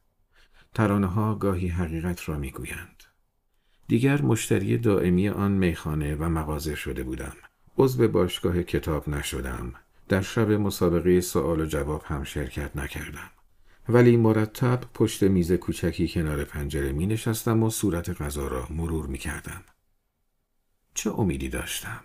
ترانه 0.76 1.08
ها 1.08 1.36
گاهی 1.36 1.68
حقیقت 1.68 2.30
را 2.30 2.38
می‌گویند. 2.38 3.04
دیگر 3.88 4.22
مشتری 4.22 4.78
دائمی 4.78 5.30
آن 5.30 5.52
میخانه 5.52 6.16
و 6.16 6.30
مغازه 6.30 6.76
شده 6.76 7.04
بودم. 7.04 7.34
عضو 7.78 8.08
باشگاه 8.08 8.64
کتاب 8.64 9.10
نشدم. 9.10 9.74
در 10.10 10.22
شب 10.22 10.52
مسابقه 10.52 11.22
سوال 11.22 11.62
و 11.62 11.66
جواب 11.66 12.04
هم 12.06 12.24
شرکت 12.24 12.76
نکردم. 12.76 13.30
ولی 13.90 14.18
مرتب 14.18 14.80
پشت 14.94 15.24
میز 15.24 15.52
کوچکی 15.52 16.08
کنار 16.08 16.44
پنجره 16.44 16.92
می 16.92 17.06
نشستم 17.06 17.64
و 17.64 17.70
صورت 17.70 18.22
غذا 18.22 18.48
را 18.48 18.68
مرور 18.70 19.08
می 19.08 19.18
کردم. 19.18 19.64
چه 20.94 21.20
امیدی 21.20 21.50
داشتم؟ 21.50 22.02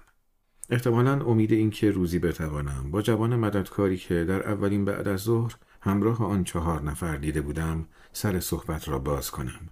احتمالا 0.70 1.24
امید 1.24 1.52
اینکه 1.52 1.90
روزی 1.90 2.18
بتوانم 2.18 2.90
با 2.90 3.02
جوان 3.02 3.36
مددکاری 3.36 3.96
که 3.96 4.24
در 4.24 4.48
اولین 4.48 4.84
بعد 4.84 5.08
از 5.08 5.20
ظهر 5.20 5.56
همراه 5.82 6.24
آن 6.24 6.44
چهار 6.44 6.82
نفر 6.82 7.16
دیده 7.16 7.40
بودم 7.40 7.86
سر 8.12 8.40
صحبت 8.40 8.88
را 8.88 8.98
باز 8.98 9.30
کنم. 9.30 9.68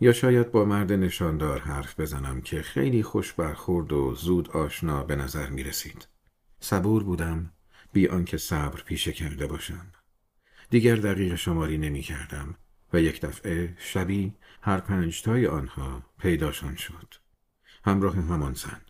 یا 0.00 0.12
شاید 0.12 0.52
با 0.52 0.64
مرد 0.64 0.92
نشاندار 0.92 1.60
حرف 1.60 2.00
بزنم 2.00 2.40
که 2.40 2.62
خیلی 2.62 3.02
خوش 3.02 3.32
برخورد 3.32 3.92
و 3.92 4.14
زود 4.14 4.50
آشنا 4.50 5.04
به 5.04 5.16
نظر 5.16 5.50
می 5.50 5.62
رسید. 5.62 6.08
صبور 6.60 7.04
بودم 7.04 7.50
بی 7.92 8.08
آنکه 8.08 8.36
صبر 8.36 8.82
پیشه 8.82 9.12
کرده 9.12 9.46
باشم. 9.46 9.86
دیگر 10.70 10.96
دقیق 10.96 11.34
شماری 11.34 11.78
نمی 11.78 12.00
کردم 12.00 12.54
و 12.92 13.00
یک 13.00 13.20
دفعه 13.20 13.74
شبی 13.78 14.34
هر 14.62 14.80
پنجتای 14.80 15.46
آنها 15.46 16.02
پیداشان 16.18 16.76
شد. 16.76 17.14
همراه 17.84 18.16
همان 18.16 18.52
زن. 18.52 18.80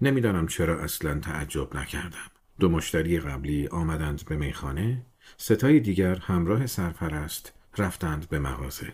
نمی‌دانم 0.00 0.46
چرا 0.46 0.80
اصلا 0.80 1.20
تعجب 1.20 1.76
نکردم. 1.76 2.30
دو 2.60 2.68
مشتری 2.68 3.20
قبلی 3.20 3.68
آمدند 3.68 4.24
به 4.24 4.36
میخانه، 4.36 5.06
ستای 5.36 5.80
دیگر 5.80 6.14
همراه 6.14 6.66
سرپرست 6.66 7.52
رفتند 7.78 8.28
به 8.28 8.38
مغازه. 8.38 8.92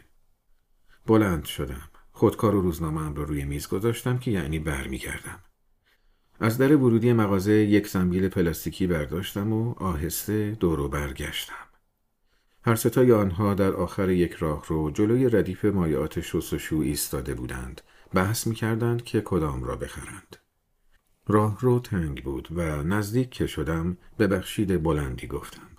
بلند 1.06 1.44
شدم. 1.44 1.90
خودکار 2.12 2.54
و 2.54 2.60
روزنامه 2.60 3.14
را 3.14 3.22
روی 3.22 3.44
میز 3.44 3.68
گذاشتم 3.68 4.18
که 4.18 4.30
یعنی 4.30 4.58
برمیگردم. 4.58 5.40
از 6.40 6.58
در 6.58 6.76
ورودی 6.76 7.12
مغازه 7.12 7.52
یک 7.52 7.88
زنبیل 7.88 8.28
پلاستیکی 8.28 8.86
برداشتم 8.86 9.52
و 9.52 9.74
آهسته 9.78 10.50
دورو 10.50 10.88
برگشتم. 10.88 11.54
هر 12.64 12.74
ستای 12.74 13.12
آنها 13.12 13.54
در 13.54 13.72
آخر 13.72 14.10
یک 14.10 14.32
راه 14.32 14.64
رو 14.66 14.90
جلوی 14.90 15.28
ردیف 15.28 15.64
مایعات 15.64 16.20
شو 16.20 16.76
ایستاده 16.76 17.34
بودند. 17.34 17.80
بحث 18.14 18.46
می 18.46 18.54
کردند 18.54 19.04
که 19.04 19.20
کدام 19.20 19.64
را 19.64 19.76
بخرند. 19.76 20.36
راه 21.26 21.58
رو 21.60 21.78
تنگ 21.80 22.24
بود 22.24 22.48
و 22.50 22.82
نزدیک 22.82 23.30
که 23.30 23.46
شدم 23.46 23.96
به 24.16 24.26
بخشید 24.26 24.82
بلندی 24.82 25.26
گفتم. 25.26 25.73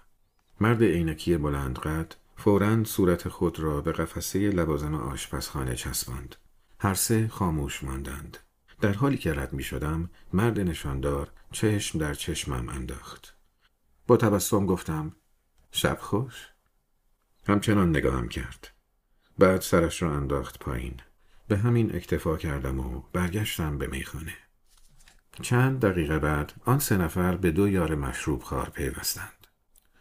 مرد 0.59 0.83
عینکی 0.83 1.37
بلند 1.37 1.79
قد 1.79 2.15
فورا 2.37 2.83
صورت 2.83 3.29
خود 3.29 3.59
را 3.59 3.81
به 3.81 3.91
قفسه 3.91 4.49
لوازم 4.49 4.95
آشپزخانه 4.95 5.75
چسباند. 5.75 6.35
هر 6.79 6.93
سه 6.93 7.27
خاموش 7.27 7.83
ماندند. 7.83 8.37
در 8.81 8.93
حالی 8.93 9.17
که 9.17 9.33
رد 9.33 9.53
می 9.53 9.63
شدم 9.63 10.09
مرد 10.33 10.59
نشاندار 10.59 11.31
چشم 11.51 11.99
در 11.99 12.13
چشمم 12.13 12.69
انداخت. 12.69 13.35
با 14.07 14.17
تبسم 14.17 14.65
گفتم 14.65 15.15
شب 15.71 15.97
خوش. 16.01 16.47
همچنان 17.47 17.89
نگاهم 17.89 18.27
کرد. 18.27 18.71
بعد 19.39 19.61
سرش 19.61 20.01
را 20.01 20.15
انداخت 20.15 20.59
پایین. 20.59 20.99
به 21.47 21.57
همین 21.57 21.95
اکتفا 21.95 22.37
کردم 22.37 22.79
و 22.79 23.01
برگشتم 23.13 23.77
به 23.77 23.87
میخانه. 23.87 24.35
چند 25.41 25.79
دقیقه 25.79 26.19
بعد 26.19 26.53
آن 26.65 26.79
سه 26.79 26.97
نفر 26.97 27.37
به 27.37 27.51
دو 27.51 27.67
یار 27.67 27.95
مشروب 27.95 28.43
خار 28.43 28.69
پیوستند. 28.69 29.44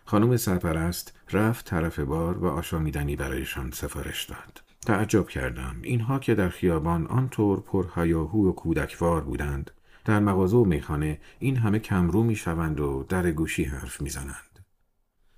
خانم 0.05 0.37
سرپرست 0.37 1.19
رفت 1.33 1.65
طرف 1.65 1.99
بار 1.99 2.39
و 2.39 2.47
آشامیدنی 2.47 3.17
برایشان 3.17 3.71
سفارش 3.71 4.25
داد. 4.25 4.63
تعجب 4.87 5.29
کردم. 5.29 5.77
اینها 5.83 6.19
که 6.19 6.35
در 6.35 6.49
خیابان 6.49 7.07
آنطور 7.07 7.61
پر 7.61 7.87
هیاهو 7.95 8.49
و 8.49 8.53
کودکوار 8.53 9.21
بودند 9.21 9.71
در 10.05 10.21
مغازه 10.21 10.57
و 10.57 10.65
میخانه 10.65 11.21
این 11.39 11.57
همه 11.57 11.79
کمرو 11.79 12.23
می‌شوند 12.23 12.81
و 12.81 13.07
در 13.09 13.31
گوشی 13.31 13.65
حرف 13.65 14.01
می‌زنند. 14.01 14.59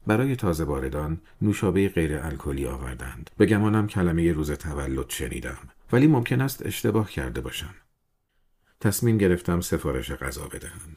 برای 0.07 0.37
تازه 0.37 0.65
باردان 0.65 1.21
نوشابه 1.43 1.89
غیر 1.89 2.19
الکلی 2.19 2.67
آوردند. 2.67 3.31
به 3.37 3.47
گمانم 3.47 3.87
کلمه 3.87 4.33
روز 4.33 4.51
تولد 4.51 5.11
شنیدم 5.11 5.59
ولی 5.93 6.07
ممکن 6.07 6.41
است 6.41 6.67
اشتباه 6.67 7.11
کرده 7.11 7.41
باشم. 7.41 7.75
تصمیم 8.81 9.19
گرفتم 9.19 9.61
سفارش 9.61 10.13
غذا 10.13 10.49
بدهم. 10.49 10.97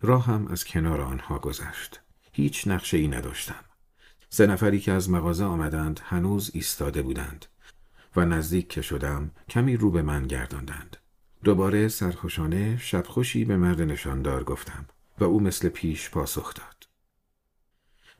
راهم 0.00 0.46
از 0.46 0.64
کنار 0.64 1.00
آنها 1.00 1.38
گذشت. 1.38 2.00
هیچ 2.38 2.68
نقشه 2.68 2.96
ای 2.96 3.08
نداشتم 3.08 3.64
سه 4.28 4.46
نفری 4.46 4.80
که 4.80 4.92
از 4.92 5.10
مغازه 5.10 5.44
آمدند 5.44 6.00
هنوز 6.04 6.50
ایستاده 6.54 7.02
بودند 7.02 7.46
و 8.16 8.24
نزدیک 8.24 8.68
که 8.68 8.82
شدم 8.82 9.30
کمی 9.48 9.76
رو 9.76 9.90
به 9.90 10.02
من 10.02 10.26
گرداندند. 10.26 10.96
دوباره 11.44 11.88
سرخوشانه 11.88 12.78
شبخوشی 12.78 13.44
به 13.44 13.56
مرد 13.56 13.80
نشاندار 13.80 14.44
گفتم 14.44 14.86
و 15.18 15.24
او 15.24 15.40
مثل 15.40 15.68
پیش 15.68 16.10
پاسخ 16.10 16.54
داد. 16.54 16.88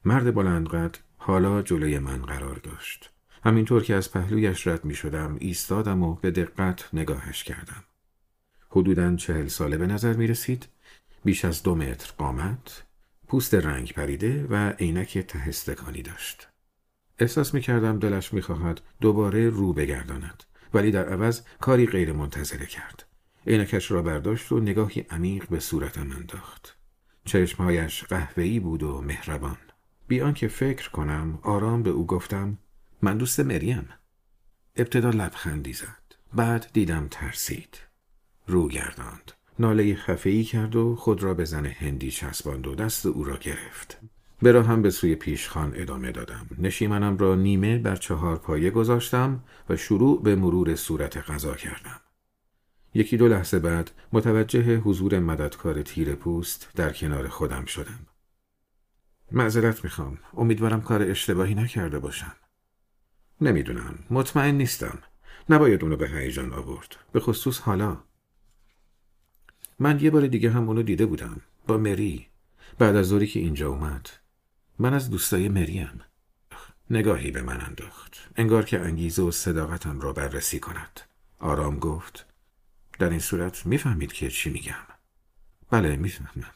مرد 0.05 0.35
بلندقد 0.35 0.99
حالا 1.17 1.63
جلوی 1.63 1.99
من 1.99 2.23
قرار 2.23 2.57
داشت. 2.57 3.11
همینطور 3.45 3.83
که 3.83 3.95
از 3.95 4.13
پهلویش 4.13 4.67
رد 4.67 4.85
می 4.85 4.95
شدم 4.95 5.37
ایستادم 5.41 6.03
و 6.03 6.15
به 6.15 6.31
دقت 6.31 6.89
نگاهش 6.93 7.45
کردم. 7.45 7.85
حدوداً 8.71 9.17
چهل 9.17 9.47
ساله 9.47 9.79
به 9.79 9.87
نظر 9.87 10.13
می 10.13 10.27
رسید. 10.27 10.69
بیش 11.25 11.45
از 11.45 11.63
دو 11.63 11.75
متر 11.75 12.13
قامت، 12.19 12.88
پوست 13.29 13.55
رنگ 13.55 13.93
پریده 13.93 14.47
و 14.51 14.71
عینک 14.71 15.19
تهستکانی 15.19 16.03
داشت. 16.03 16.49
احساس 17.19 17.55
می 17.55 17.61
کردم 17.61 17.99
دلش 17.99 18.33
می 18.33 18.43
خواهد 18.43 18.81
دوباره 19.01 19.49
رو 19.49 19.73
بگرداند 19.73 20.45
ولی 20.75 20.91
در 20.91 21.09
عوض 21.09 21.43
کاری 21.61 21.87
غیر 21.87 22.13
منتظره 22.13 22.67
کرد. 22.67 23.05
عینکش 23.47 23.91
را 23.91 24.03
برداشت 24.03 24.53
و 24.53 24.61
نگاهی 24.61 25.01
عمیق 25.11 25.49
به 25.49 25.61
صورتم 25.61 26.13
انداخت. 26.13 26.79
چشمهایش 27.25 28.05
قهوه‌ای 28.05 28.61
بود 28.61 28.83
و 28.83 29.01
مهربان. 29.01 29.59
بیان 30.09 30.35
که 30.35 30.49
فکر 30.49 30.91
کنم 30.91 31.39
آرام 31.43 31.83
به 31.83 31.91
او 31.91 32.07
گفتم 32.07 32.59
من 33.03 33.19
دوست 33.19 33.41
مریم. 33.41 33.89
ابتدا 34.77 35.11
لبخندی 35.11 35.73
زد. 35.73 36.03
بعد 36.35 36.71
دیدم 36.73 37.09
ترسید. 37.11 37.79
رو 38.47 38.69
گرداند. 38.69 39.33
ناله 39.59 39.95
خفه‌ای 39.95 40.45
کرد 40.45 40.77
و 40.77 40.97
خود 40.97 41.23
را 41.23 41.35
به 41.35 41.45
زن 41.45 41.67
هندی 41.67 42.11
چسباند 42.11 42.67
و 42.67 42.75
دست 42.75 43.07
او 43.07 43.25
را 43.25 43.37
گرفت. 43.37 43.99
به 44.43 44.63
هم 44.63 44.83
به 44.83 44.91
سوی 44.91 45.15
پیشخان 45.15 45.73
ادامه 45.77 46.13
دادم. 46.13 46.47
نشیمنم 46.59 47.17
را 47.17 47.35
نیمه 47.35 47.79
بر 47.79 47.97
چهار 47.97 48.37
پایه 48.37 48.71
گذاشتم 48.71 49.45
و 49.69 49.77
شروع 49.77 50.23
به 50.23 50.37
مرور 50.37 50.75
صورت 50.75 51.31
غذا 51.31 51.55
کردم. 51.55 52.01
یکی 52.95 53.17
دو 53.17 53.29
لحظه 53.29 53.59
بعد 53.59 53.91
متوجه 54.13 54.77
حضور 54.77 55.19
مددکار 55.19 55.83
تیر 55.83 56.15
پوست 56.15 56.71
در 56.77 56.93
کنار 56.93 57.29
خودم 57.29 57.65
شدم. 57.65 58.07
معذرت 59.33 59.85
می‌خوام. 59.85 60.19
امیدوارم 60.37 60.83
کار 60.83 61.03
اشتباهی 61.03 61.55
نکرده 61.55 61.99
باشم. 61.99 62.33
نمی‌دونم. 63.41 63.99
مطمئن 64.11 64.55
نیستم. 64.55 64.99
نباید 65.49 65.83
اونو 65.83 65.97
به 65.97 66.09
هیجان 66.09 66.53
آورد. 66.53 66.97
به 67.13 67.21
خصوص 67.21 67.61
حالا. 67.61 67.97
من 69.79 70.01
یه 70.01 70.11
بار 70.11 70.27
دیگه 70.27 70.51
هم 70.51 70.69
اونو 70.69 70.83
دیده 70.83 71.07
بودم. 71.07 71.41
با 71.67 71.79
مری. 71.79 72.27
بعد 72.79 72.97
از 72.97 73.11
دوری 73.11 73.27
که 73.27 73.41
اینجا 73.41 73.69
اومد. 73.69 74.11
من 74.79 74.95
از 74.95 75.11
دوستای 75.11 75.49
مریم 75.49 76.01
نگاهی 76.91 77.31
به 77.31 77.43
من 77.43 77.61
انداخت. 77.61 78.29
انگار 78.37 78.65
که 78.65 78.81
انگیزه 78.81 79.23
و 79.23 79.31
صداقتم 79.31 80.01
را 80.01 80.13
بررسی 80.13 80.61
کند. 80.61 81.01
آرام 81.39 81.79
گفت 81.79 82.27
در 82.99 83.11
این 83.11 83.19
صورت 83.19 83.67
می‌فهمید 83.67 84.13
که 84.13 84.31
چی 84.31 84.51
میگم. 84.51 84.87
بله 85.71 85.97
می‌فهمم. 85.97 86.55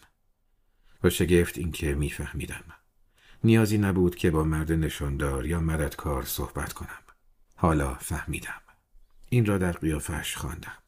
با 1.02 1.10
شگفت 1.10 1.58
اینکه 1.58 1.94
میفهمیدم. 1.94 2.64
نیازی 3.44 3.78
نبود 3.78 4.16
که 4.16 4.30
با 4.30 4.44
مرد 4.44 4.72
نشاندار 4.72 5.46
یا 5.46 5.60
مددکار 5.60 6.24
صحبت 6.24 6.72
کنم. 6.72 7.02
حالا 7.56 7.94
فهمیدم. 7.94 8.60
این 9.28 9.46
را 9.46 9.58
در 9.58 9.72
قیافش 9.72 10.36
خواندم. 10.36 10.81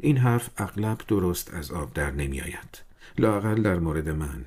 این 0.00 0.16
حرف 0.16 0.50
اغلب 0.56 0.98
درست 1.08 1.54
از 1.54 1.70
آب 1.70 1.92
در 1.92 2.10
نمیآید. 2.10 2.82
لاقل 3.18 3.62
در 3.62 3.78
مورد 3.78 4.08
من. 4.08 4.44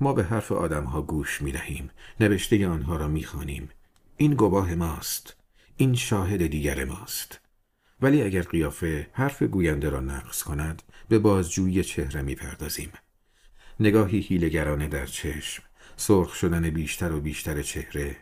ما 0.00 0.12
به 0.12 0.24
حرف 0.24 0.52
آدمها 0.52 1.02
گوش 1.02 1.42
می 1.42 1.52
دهیم 1.52 1.90
نوشته 2.20 2.68
آنها 2.68 2.96
را 2.96 3.08
می 3.08 3.24
خانیم. 3.24 3.68
این 4.16 4.34
گواه 4.34 4.74
ماست. 4.74 5.36
این 5.76 5.94
شاهد 5.94 6.46
دیگر 6.46 6.84
ماست. 6.84 7.40
ولی 8.00 8.22
اگر 8.22 8.42
قیافه 8.42 9.10
حرف 9.12 9.42
گوینده 9.42 9.90
را 9.90 10.00
نقص 10.00 10.42
کند 10.42 10.82
به 11.08 11.18
بازجویی 11.18 11.84
چهره 11.84 12.22
می 12.22 12.34
پردازیم 12.34 12.92
نگاهی 13.80 14.18
هیلگرانه 14.18 14.88
در 14.88 15.06
چشم 15.06 15.62
سرخ 15.96 16.34
شدن 16.34 16.70
بیشتر 16.70 17.12
و 17.12 17.20
بیشتر 17.20 17.62
چهره 17.62 18.16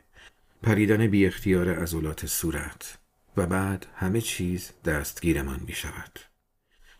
پریدن 0.63 1.07
بی 1.07 1.27
اختیار 1.27 1.75
عضلات 1.75 2.27
صورت. 2.27 2.99
و 3.37 3.47
بعد 3.47 3.87
همه 3.95 4.21
چیز 4.21 4.71
دستگیرمان 4.85 5.61
می 5.67 5.73
شود 5.73 6.19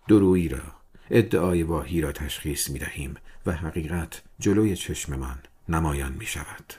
درویی 0.09 0.49
را 0.49 0.63
ادعای 1.11 1.63
واهی 1.63 2.01
را 2.01 2.13
تشخیص 2.13 2.71
می 2.71 2.79
دهیم 2.79 3.15
و 3.47 3.53
حقیقت 3.53 4.23
جلوی 4.39 4.77
چشممان 4.77 5.39
نمایان 5.69 6.13
می 6.13 6.27
شود 6.27 6.75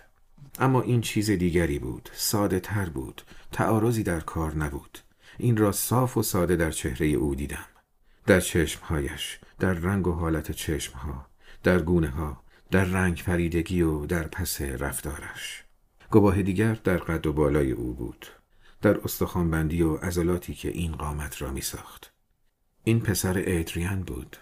اما 0.60 0.82
این 0.82 1.02
چیز 1.02 1.32
دیگری 1.32 1.80
بود 1.80 2.10
ساده 2.14 2.60
تر 2.60 2.90
بود 2.90 3.22
تعارضی 3.52 4.04
در 4.04 4.20
کار 4.20 4.56
نبود. 4.56 5.00
این 5.38 5.58
را 5.58 5.72
صاف 5.72 6.18
و 6.18 6.24
ساده 6.24 6.56
در 6.56 6.72
چهره 6.72 7.08
او 7.08 7.36
دیدم. 7.36 7.66
در 8.26 8.40
چشمهایش 8.40 9.40
در 9.60 9.74
رنگ 9.74 10.08
و 10.08 10.12
حالت 10.12 10.52
چشمها 10.52 11.28
در 11.64 11.80
گونه 11.80 12.10
ها 12.10 12.44
در 12.72 12.84
رنگ 12.84 13.18
فریدگی 13.26 13.82
و 13.82 14.06
در 14.06 14.24
پس 14.24 14.62
رفتارش. 14.62 15.64
گواه 16.12 16.42
دیگر 16.42 16.74
در 16.74 16.98
قد 16.98 17.28
و 17.28 17.34
بالای 17.34 17.72
او 17.72 17.94
بود. 17.94 18.26
در 18.82 19.00
استخوانبندی 19.00 19.82
و 19.82 19.96
عضلاتی 19.96 20.54
که 20.54 20.70
این 20.70 20.92
قامت 20.92 21.42
را 21.42 21.52
می 21.52 21.62
ساخت. 21.62 22.14
این 22.84 23.00
پسر 23.00 23.44
ادریان 23.46 24.04
بود. 24.04 24.38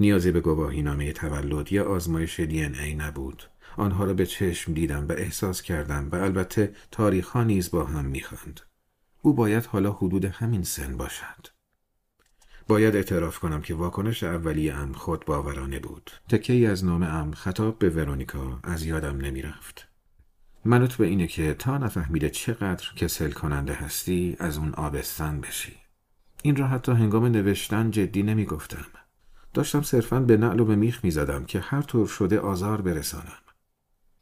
نیازی 0.00 0.30
به 0.30 0.40
گواهی 0.40 0.82
نامه 0.82 1.12
تولد 1.12 1.72
یا 1.72 1.84
آزمایش 1.84 2.40
دی 2.40 2.64
ای 2.64 2.94
نبود. 2.94 3.42
آنها 3.76 4.04
را 4.04 4.14
به 4.14 4.26
چشم 4.26 4.72
دیدم 4.72 5.08
و 5.08 5.12
احساس 5.12 5.62
کردم 5.62 6.08
و 6.12 6.16
البته 6.16 6.74
تاریخ 6.90 7.28
ها 7.28 7.44
نیز 7.44 7.70
با 7.70 7.84
هم 7.84 8.04
می‌خواند. 8.04 8.60
او 9.22 9.34
باید 9.34 9.66
حالا 9.66 9.92
حدود 9.92 10.24
همین 10.24 10.62
سن 10.62 10.96
باشد. 10.96 11.46
باید 12.68 12.96
اعتراف 12.96 13.38
کنم 13.38 13.62
که 13.62 13.74
واکنش 13.74 14.22
اولی 14.22 14.70
ام 14.70 14.92
خود 14.92 15.24
باورانه 15.24 15.78
بود. 15.78 16.10
تکه 16.28 16.52
ای 16.52 16.66
از 16.66 16.84
نام 16.84 17.02
ام 17.02 17.32
خطاب 17.32 17.78
به 17.78 17.90
ورونیکا 17.90 18.60
از 18.62 18.84
یادم 18.84 19.16
نمی‌رفت. 19.16 19.88
منوط 20.66 20.94
به 20.94 21.06
اینه 21.06 21.26
که 21.26 21.54
تا 21.54 21.78
نفهمیده 21.78 22.30
چقدر 22.30 22.86
کسل 22.96 23.30
کننده 23.30 23.74
هستی 23.74 24.36
از 24.38 24.58
اون 24.58 24.74
آبستن 24.74 25.40
بشی 25.40 25.72
این 26.42 26.56
را 26.56 26.66
حتی 26.66 26.92
هنگام 26.92 27.26
نوشتن 27.26 27.90
جدی 27.90 28.22
نمی 28.22 28.44
گفتم. 28.44 28.86
داشتم 29.54 29.82
صرفا 29.82 30.20
به 30.20 30.36
نعل 30.36 30.60
و 30.60 30.64
به 30.64 30.76
میخ 30.76 31.04
می 31.04 31.10
زدم 31.10 31.44
که 31.44 31.60
هر 31.60 31.82
طور 31.82 32.06
شده 32.06 32.40
آزار 32.40 32.80
برسانم. 32.80 33.42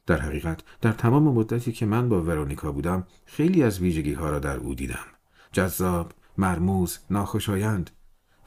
در 0.05 0.19
حقیقت 0.19 0.61
در 0.81 0.91
تمام 0.91 1.23
مدتی 1.23 1.71
که 1.71 1.85
من 1.85 2.09
با 2.09 2.21
ورونیکا 2.21 2.71
بودم 2.71 3.07
خیلی 3.25 3.63
از 3.63 3.79
ویژگی 3.79 4.13
ها 4.13 4.29
را 4.29 4.39
در 4.39 4.57
او 4.57 4.75
دیدم. 4.75 5.05
جذاب، 5.51 6.13
مرموز، 6.37 6.99
ناخوشایند 7.09 7.89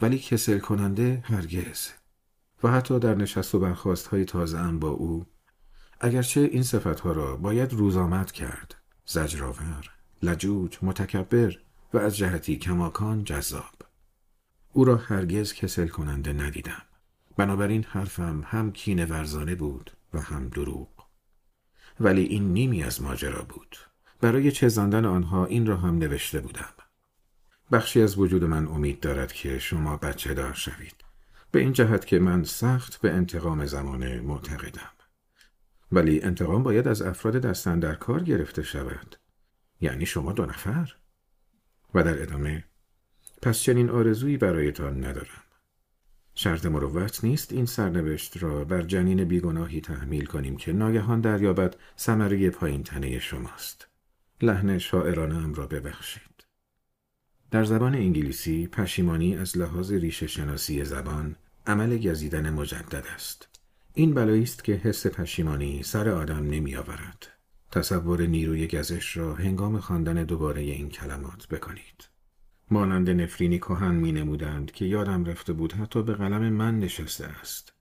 ولی 0.03 0.19
کسل 0.19 0.59
کننده 0.59 1.21
هرگز. 1.25 1.89
و 2.63 2.71
حتی 2.71 2.99
در 2.99 3.15
نشست 3.15 3.55
و 3.55 3.59
برخواست 3.59 4.07
های 4.07 4.25
تازه 4.25 4.63
با 4.63 4.89
او 4.89 5.27
اگرچه 6.01 6.41
این 6.41 6.63
صفتها 6.63 7.13
را 7.13 7.37
باید 7.37 7.73
روزآمد 7.73 8.33
کرد. 8.33 8.75
زجرآور 9.07 9.91
لجوج 10.23 10.79
متکبر 10.83 11.57
و 11.93 11.99
از 11.99 12.17
جهتی 12.17 12.57
کماکان 12.57 13.25
جذاب. 13.25 13.75
او 14.73 14.85
را 14.85 14.97
هرگز 14.97 15.53
کسل 15.53 15.89
کننده 15.89 16.33
ندیدم. 16.33 16.83
بنابراین 17.37 17.85
حرفم 17.85 18.45
هم 18.47 18.73
کینه 18.73 19.07
ورزانه 19.07 19.55
بود 19.55 19.91
و 20.15 20.21
هم 20.21 20.49
دروغ. 20.49 20.89
ولی 22.01 22.23
این 22.23 22.53
نیمی 22.53 22.83
از 22.83 23.03
ماجرا 23.03 23.43
بود. 23.43 23.77
برای 24.21 24.53
چزاندن 24.53 25.05
آنها 25.05 25.47
این 25.47 25.67
را 25.67 25.77
هم 25.77 25.99
نوشته 25.99 26.41
بودم. 26.41 26.75
بخشی 27.73 28.03
از 28.03 28.19
وجود 28.19 28.45
من 28.45 28.69
امید 28.69 29.01
دارد 29.01 29.33
که 29.33 29.59
شما 29.59 29.97
بچه 29.97 30.35
دار 30.35 30.55
شوید. 30.55 31.05
به 31.51 31.61
این 31.61 31.73
جهت 31.73 32.07
که 32.07 32.19
من 32.19 32.45
سخت 32.45 33.01
به 33.01 33.13
انتقام 33.13 33.67
زمانه 33.67 34.21
معتقدم. 34.21 34.91
ولی 35.93 36.23
انتقام 36.23 36.63
باید 36.63 36.89
از 36.89 37.03
افراد 37.03 37.37
دستن 37.37 37.79
در 37.79 37.95
کار 37.95 38.23
گرفته 38.23 38.63
شود. 38.63 39.17
یعنی 39.81 40.07
شما 40.07 40.33
دو 40.33 40.47
نفر. 40.47 40.95
و 41.95 42.03
در 42.03 42.23
ادامه 42.23 42.65
پس 43.43 43.59
چنین 43.59 43.91
آرزویی 43.91 44.37
برایتان 44.37 45.05
ندارم. 45.05 45.43
شرط 46.35 46.67
مروت 46.67 47.25
نیست 47.25 47.53
این 47.53 47.67
سرنوشت 47.67 48.43
را 48.43 48.65
بر 48.65 48.83
جنین 48.83 49.25
بیگناهی 49.25 49.81
تحمیل 49.81 50.27
کنیم 50.27 50.57
که 50.57 50.73
ناگهان 50.73 51.21
دریابد 51.21 51.77
ثمره 51.99 52.51
پایین 52.51 52.83
تنه 52.83 53.19
شماست. 53.19 53.89
لحن 54.43 54.79
شاعرانه 54.79 55.55
را 55.55 55.67
ببخشید. 55.67 56.23
در 57.51 57.65
زبان 57.65 57.95
انگلیسی 57.95 58.67
پشیمانی 58.67 59.37
از 59.37 59.59
لحاظ 59.59 59.93
ریشه 59.93 60.27
شناسی 60.27 60.85
زبان 60.85 61.37
عمل 61.67 61.99
گزیدن 61.99 62.51
مجدد 62.51 63.05
است. 63.15 63.58
این 63.99 64.15
بلایی 64.15 64.43
است 64.43 64.65
که 64.65 64.73
حس 64.73 65.07
پشیمانی 65.07 65.83
سر 65.83 66.09
آدم 66.09 66.51
نمی 66.51 66.77
آورد. 66.77 67.27
تصور 67.71 68.23
نیروی 68.23 68.67
گزش 68.67 69.17
را 69.17 69.35
هنگام 69.35 69.79
خواندن 69.81 70.25
دوباره 70.25 70.63
این 70.63 70.89
کلمات 70.89 71.49
بکنید. 71.49 72.09
مانند 72.71 73.11
نفرینی 73.11 73.59
کهن 73.59 73.95
می 73.95 74.13
نمودند 74.13 74.71
که 74.71 74.85
یادم 74.85 75.25
رفته 75.25 75.53
بود 75.53 75.73
حتی 75.73 76.03
به 76.03 76.15
قلم 76.15 76.53
من 76.53 76.79
نشسته 76.79 77.27
است. 77.27 77.73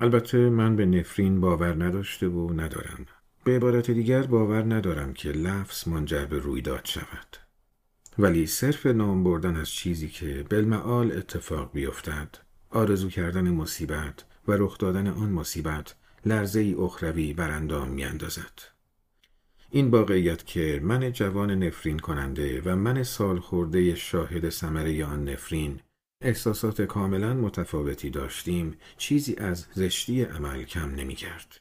البته 0.00 0.50
من 0.50 0.76
به 0.76 0.86
نفرین 0.86 1.40
باور 1.40 1.84
نداشته 1.84 2.28
و 2.28 2.52
ندارم. 2.60 3.06
به 3.44 3.56
عبارت 3.56 3.90
دیگر 3.90 4.22
باور 4.22 4.74
ندارم 4.74 5.12
که 5.12 5.28
لفظ 5.28 5.88
منجر 5.88 6.24
به 6.24 6.38
رویداد 6.38 6.84
شود. 6.84 7.36
ولی 8.18 8.46
صرف 8.46 8.86
نام 8.86 9.24
بردن 9.24 9.56
از 9.56 9.70
چیزی 9.70 10.08
که 10.08 10.46
بالمعال 10.50 11.12
اتفاق 11.12 11.72
بیفتد 11.72 12.36
آرزو 12.70 13.08
کردن 13.08 13.50
مصیبت 13.50 14.24
و 14.48 14.52
رخ 14.52 14.78
دادن 14.78 15.06
آن 15.06 15.30
مصیبت 15.30 15.94
لرزه 16.26 16.60
ای 16.60 16.74
اخروی 16.74 17.32
بر 17.32 17.50
اندام 17.50 17.88
میاندازد 17.88 18.62
این 19.70 19.90
واقعیت 19.90 20.46
که 20.46 20.80
من 20.82 21.12
جوان 21.12 21.50
نفرین 21.50 21.98
کننده 21.98 22.62
و 22.64 22.76
من 22.76 23.02
سال 23.02 23.38
خورده 23.38 23.94
شاهد 23.94 24.48
ثمره 24.48 25.04
آن 25.04 25.28
نفرین 25.28 25.80
احساسات 26.20 26.82
کاملا 26.82 27.34
متفاوتی 27.34 28.10
داشتیم 28.10 28.76
چیزی 28.96 29.36
از 29.36 29.66
زشتی 29.74 30.22
عمل 30.22 30.62
کم 30.62 30.90
نمی 30.90 31.14
کرد. 31.14 31.60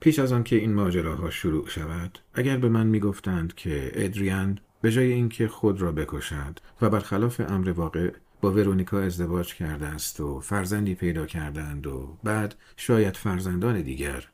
پیش 0.00 0.18
از 0.18 0.32
آن 0.32 0.44
که 0.44 0.56
این 0.56 0.74
ماجراها 0.74 1.30
شروع 1.30 1.68
شود 1.68 2.18
اگر 2.34 2.56
به 2.56 2.68
من 2.68 2.86
می‌گفتند 2.86 3.54
که 3.54 3.90
ادریان 3.94 4.58
به 4.82 4.90
جای 4.90 5.12
اینکه 5.12 5.48
خود 5.48 5.80
را 5.80 5.92
بکشد 5.92 6.58
و 6.82 6.90
برخلاف 6.90 7.40
امر 7.48 7.70
واقع 7.70 8.10
ورونیکا 8.50 9.00
ازدواج 9.00 9.54
کرده 9.54 9.86
است 9.86 10.20
و 10.20 10.40
فرزندی 10.40 10.94
پیدا 10.94 11.26
کردند 11.26 11.86
و 11.86 12.18
بعد 12.24 12.54
شاید 12.76 13.16
فرزندان 13.16 13.82
دیگر 13.82 14.28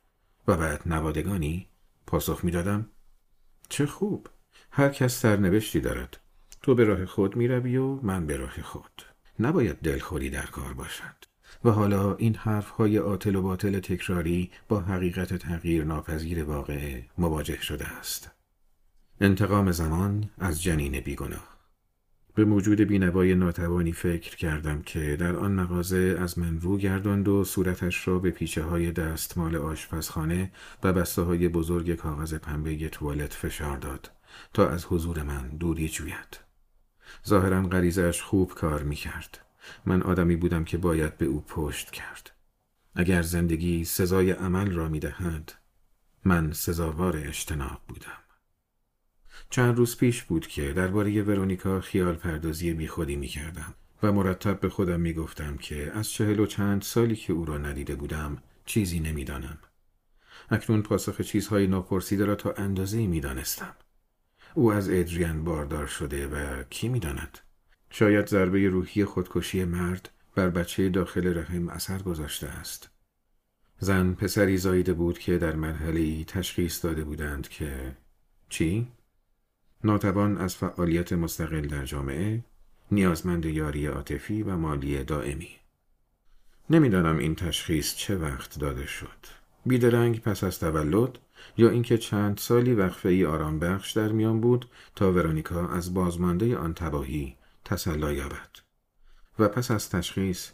و 0.48 0.56
بعد 0.56 0.82
نوادگانی 0.86 1.68
پاسخ 2.06 2.44
می‌دادم. 2.44 2.86
چه 3.68 3.86
خوب! 3.86 4.28
هر 4.70 4.88
کس 4.88 5.20
سرنوشتی 5.20 5.80
دارد. 5.80 6.20
تو 6.62 6.74
به 6.74 6.84
راه 6.84 7.06
خود 7.06 7.36
می 7.36 7.48
روی 7.48 7.76
و 7.76 8.00
من 8.02 8.26
به 8.26 8.36
راه 8.36 8.62
خود. 8.62 9.02
نباید 9.40 9.76
دلخوری 9.76 10.30
در 10.30 10.46
کار 10.46 10.74
باشد. 10.74 11.24
و 11.64 11.70
حالا 11.70 12.14
این 12.14 12.34
حرف 12.34 12.68
های 12.68 12.98
آتل 12.98 13.36
و 13.36 13.42
باطل 13.42 13.80
تکراری 13.80 14.50
با 14.68 14.80
حقیقت 14.80 15.34
تغییر 15.34 15.84
ناپذیر 15.84 16.44
واقعه 16.44 17.06
مواجه 17.18 17.62
شده 17.62 17.86
است. 17.86 18.30
انتقام 19.20 19.72
زمان 19.72 20.30
از 20.38 20.62
جنین 20.62 21.00
بیگناه. 21.00 21.51
به 22.34 22.44
موجود 22.44 22.80
بینوای 22.80 23.34
ناتوانی 23.34 23.92
فکر 23.92 24.36
کردم 24.36 24.82
که 24.82 25.16
در 25.16 25.36
آن 25.36 25.52
مغازه 25.52 26.16
از 26.20 26.38
من 26.38 26.60
رو 26.60 26.78
گرداند 26.78 27.28
و 27.28 27.44
صورتش 27.44 28.08
را 28.08 28.18
به 28.18 28.30
پیچه 28.30 28.62
های 28.62 28.92
دستمال 28.92 29.56
آشپزخانه 29.56 30.52
و 30.82 30.92
بسته 30.92 31.22
های 31.22 31.48
بزرگ 31.48 31.94
کاغذ 31.94 32.34
پنبه 32.34 32.88
توالت 32.88 33.32
فشار 33.32 33.76
داد 33.76 34.10
تا 34.54 34.68
از 34.68 34.84
حضور 34.84 35.22
من 35.22 35.48
دوری 35.48 35.88
جوید. 35.88 36.40
ظاهرا 37.28 37.62
غریزش 37.62 38.22
خوب 38.22 38.54
کار 38.54 38.82
می 38.82 38.96
کرد. 38.96 39.38
من 39.86 40.02
آدمی 40.02 40.36
بودم 40.36 40.64
که 40.64 40.78
باید 40.78 41.18
به 41.18 41.26
او 41.26 41.40
پشت 41.40 41.90
کرد. 41.90 42.30
اگر 42.94 43.22
زندگی 43.22 43.84
سزای 43.84 44.30
عمل 44.30 44.70
را 44.70 44.88
می 44.88 45.00
دهد 45.00 45.52
من 46.24 46.52
سزاوار 46.52 47.16
اجتناب 47.16 47.80
بودم. 47.88 48.21
چند 49.52 49.76
روز 49.76 49.96
پیش 49.96 50.22
بود 50.22 50.46
که 50.46 50.72
درباره 50.72 51.22
ورونیکا 51.22 51.80
خیال 51.80 52.14
پردازی 52.14 52.72
بیخودی 52.72 53.16
می 53.16 53.26
کردم 53.26 53.74
و 54.02 54.12
مرتب 54.12 54.60
به 54.60 54.68
خودم 54.68 55.00
می 55.00 55.12
گفتم 55.12 55.56
که 55.56 55.92
از 55.94 56.10
چهل 56.10 56.40
و 56.40 56.46
چند 56.46 56.82
سالی 56.82 57.16
که 57.16 57.32
او 57.32 57.44
را 57.44 57.58
ندیده 57.58 57.94
بودم 57.94 58.42
چیزی 58.64 59.00
نمی‌دانم. 59.00 59.58
اکنون 60.50 60.82
پاسخ 60.82 61.20
چیزهای 61.20 61.66
ناپرسیده 61.66 62.24
را 62.24 62.34
تا 62.34 62.52
اندازه 62.52 63.06
می 63.06 63.20
دانستم. 63.20 63.74
او 64.54 64.72
از 64.72 64.90
ادریان 64.90 65.44
باردار 65.44 65.86
شده 65.86 66.26
و 66.26 66.62
کی 66.62 66.88
می‌داند 66.88 67.38
شاید 67.90 68.26
ضربه 68.26 68.68
روحی 68.68 69.04
خودکشی 69.04 69.64
مرد 69.64 70.10
بر 70.34 70.48
بچه 70.48 70.88
داخل 70.88 71.38
رحم 71.38 71.68
اثر 71.68 72.02
گذاشته 72.02 72.48
است 72.48 72.90
زن 73.78 74.12
پسری 74.12 74.56
زایده 74.56 74.92
بود 74.92 75.18
که 75.18 75.38
در 75.38 75.56
مرحله 75.56 76.24
تشخیص 76.24 76.84
داده 76.84 77.04
بودند 77.04 77.48
که 77.48 77.96
چی؟ 78.48 78.88
ناتوان 79.84 80.38
از 80.38 80.54
فعالیت 80.54 81.12
مستقل 81.12 81.66
در 81.66 81.84
جامعه 81.84 82.44
نیازمند 82.90 83.44
یاری 83.46 83.86
عاطفی 83.86 84.42
و 84.42 84.56
مالی 84.56 85.04
دائمی. 85.04 85.48
نمی‌دانم 86.70 87.18
این 87.18 87.34
تشخیص 87.34 87.94
چه 87.94 88.16
وقت 88.16 88.58
داده 88.58 88.86
شد. 88.86 89.26
بیدرنگ 89.66 90.20
پس 90.20 90.44
از 90.44 90.60
تولد 90.60 91.18
یا 91.56 91.70
اینکه 91.70 91.98
چند 91.98 92.38
سالی 92.38 92.74
وقفه 92.74 93.08
ای 93.08 93.24
آرام 93.24 93.58
بخش 93.58 93.92
در 93.92 94.12
میان 94.12 94.40
بود 94.40 94.68
تا 94.94 95.12
ورونیکا 95.12 95.68
از 95.68 95.94
بازمانده 95.94 96.56
آن 96.56 96.74
تباهی 96.74 97.36
تسلا 97.64 98.12
یابد. 98.12 98.50
و 99.38 99.48
پس 99.48 99.70
از 99.70 99.90
تشخیص 99.90 100.50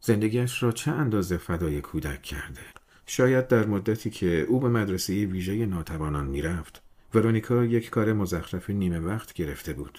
زندگیش 0.00 0.62
را 0.62 0.72
چه 0.72 0.90
اندازه 0.90 1.36
فدای 1.36 1.80
کودک 1.80 2.22
کرده؟ 2.22 2.60
شاید 3.06 3.48
در 3.48 3.66
مدتی 3.66 4.10
که 4.10 4.40
او 4.40 4.60
به 4.60 4.68
مدرسه 4.68 5.12
ویژه 5.12 5.66
ناتوانان 5.66 6.26
می‌رفت 6.26 6.82
ورونیکا 7.14 7.64
یک 7.64 7.90
کار 7.90 8.12
مزخرف 8.12 8.70
نیمه 8.70 9.00
وقت 9.00 9.32
گرفته 9.32 9.72
بود 9.72 9.98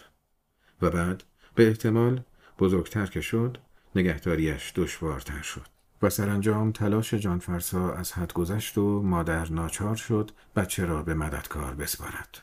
و 0.82 0.90
بعد 0.90 1.24
به 1.56 1.68
احتمال 1.68 2.22
بزرگتر 2.60 3.06
که 3.06 3.22
شد 3.22 3.58
نگهداریش 3.96 4.74
دشوارتر 4.76 5.42
شد 5.42 5.68
و 6.02 6.10
سرانجام 6.10 6.72
تلاش 6.72 7.14
جانفرسا 7.14 7.94
از 7.94 8.14
حد 8.14 8.34
گذشت 8.34 8.78
و 8.78 9.02
مادر 9.02 9.52
ناچار 9.52 9.96
شد 9.96 10.32
بچه 10.56 10.86
را 10.86 11.04
به 11.04 11.14
مددکار 11.14 11.76
بسپارد. 11.76 12.42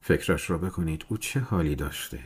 فکرش 0.00 0.50
را 0.50 0.58
بکنید 0.58 1.04
او 1.08 1.16
چه 1.16 1.40
حالی 1.40 1.74
داشته. 1.74 2.20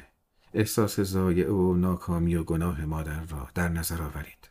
احساس 0.54 1.00
زایع 1.00 1.50
و 1.52 1.74
ناکامی 1.74 2.36
و 2.36 2.44
گناه 2.44 2.84
مادر 2.84 3.24
را 3.24 3.48
در 3.54 3.68
نظر 3.68 4.02
آورید. 4.02 4.50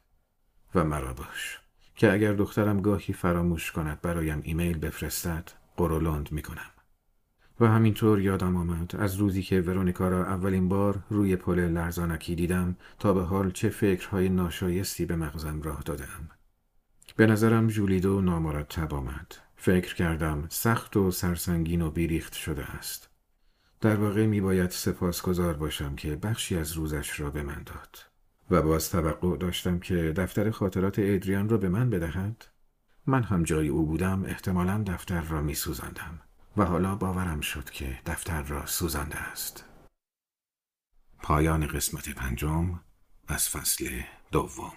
و 0.75 0.83
مرا 0.83 1.13
باش 1.13 1.59
که 1.95 2.13
اگر 2.13 2.33
دخترم 2.33 2.81
گاهی 2.81 3.13
فراموش 3.13 3.71
کند 3.71 4.01
برایم 4.01 4.41
ایمیل 4.43 4.77
بفرستد 4.77 5.51
قرولند 5.77 6.31
می 6.31 6.41
کنم. 6.41 6.71
و 7.59 7.67
همینطور 7.67 8.21
یادم 8.21 8.55
آمد 8.55 8.95
از 8.95 9.15
روزی 9.15 9.43
که 9.43 9.61
ورونیکا 9.61 10.09
را 10.09 10.25
اولین 10.25 10.69
بار 10.69 10.99
روی 11.09 11.35
پل 11.35 11.59
لرزانکی 11.59 12.35
دیدم 12.35 12.75
تا 12.99 13.13
به 13.13 13.23
حال 13.23 13.51
چه 13.51 13.69
فکرهای 13.69 14.29
ناشایستی 14.29 15.05
به 15.05 15.15
مغزم 15.15 15.61
راه 15.61 15.81
دادم. 15.85 16.29
به 17.15 17.25
نظرم 17.25 17.67
جولیدو 17.67 18.21
نامرتب 18.21 18.93
آمد. 18.93 19.35
فکر 19.55 19.95
کردم 19.95 20.45
سخت 20.49 20.97
و 20.97 21.11
سرسنگین 21.11 21.81
و 21.81 21.91
بیریخت 21.91 22.33
شده 22.33 22.65
است. 22.65 23.09
در 23.81 23.95
واقع 23.95 24.25
می 24.25 24.41
باید 24.41 24.69
سپاسگزار 24.69 25.53
باشم 25.53 25.95
که 25.95 26.15
بخشی 26.15 26.57
از 26.57 26.71
روزش 26.71 27.19
را 27.19 27.29
به 27.29 27.43
من 27.43 27.63
داد. 27.65 27.97
و 28.51 28.61
باز 28.61 28.89
توقع 28.89 29.37
داشتم 29.37 29.79
که 29.79 30.13
دفتر 30.17 30.51
خاطرات 30.51 30.99
ادریان 30.99 31.49
را 31.49 31.57
به 31.57 31.69
من 31.69 31.89
بدهد. 31.89 32.45
من 33.07 33.23
هم 33.23 33.43
جای 33.43 33.67
او 33.67 33.85
بودم 33.85 34.25
احتمالا 34.25 34.83
دفتر 34.87 35.21
را 35.21 35.41
می 35.41 35.53
سوزندم. 35.53 36.21
و 36.57 36.65
حالا 36.65 36.95
باورم 36.95 37.41
شد 37.41 37.69
که 37.69 37.99
دفتر 38.05 38.41
را 38.41 38.65
سوزانده 38.65 39.17
است. 39.17 39.65
پایان 41.19 41.67
قسمت 41.67 42.09
پنجم 42.09 42.79
از 43.27 43.49
فصل 43.49 44.01
دوم 44.31 44.73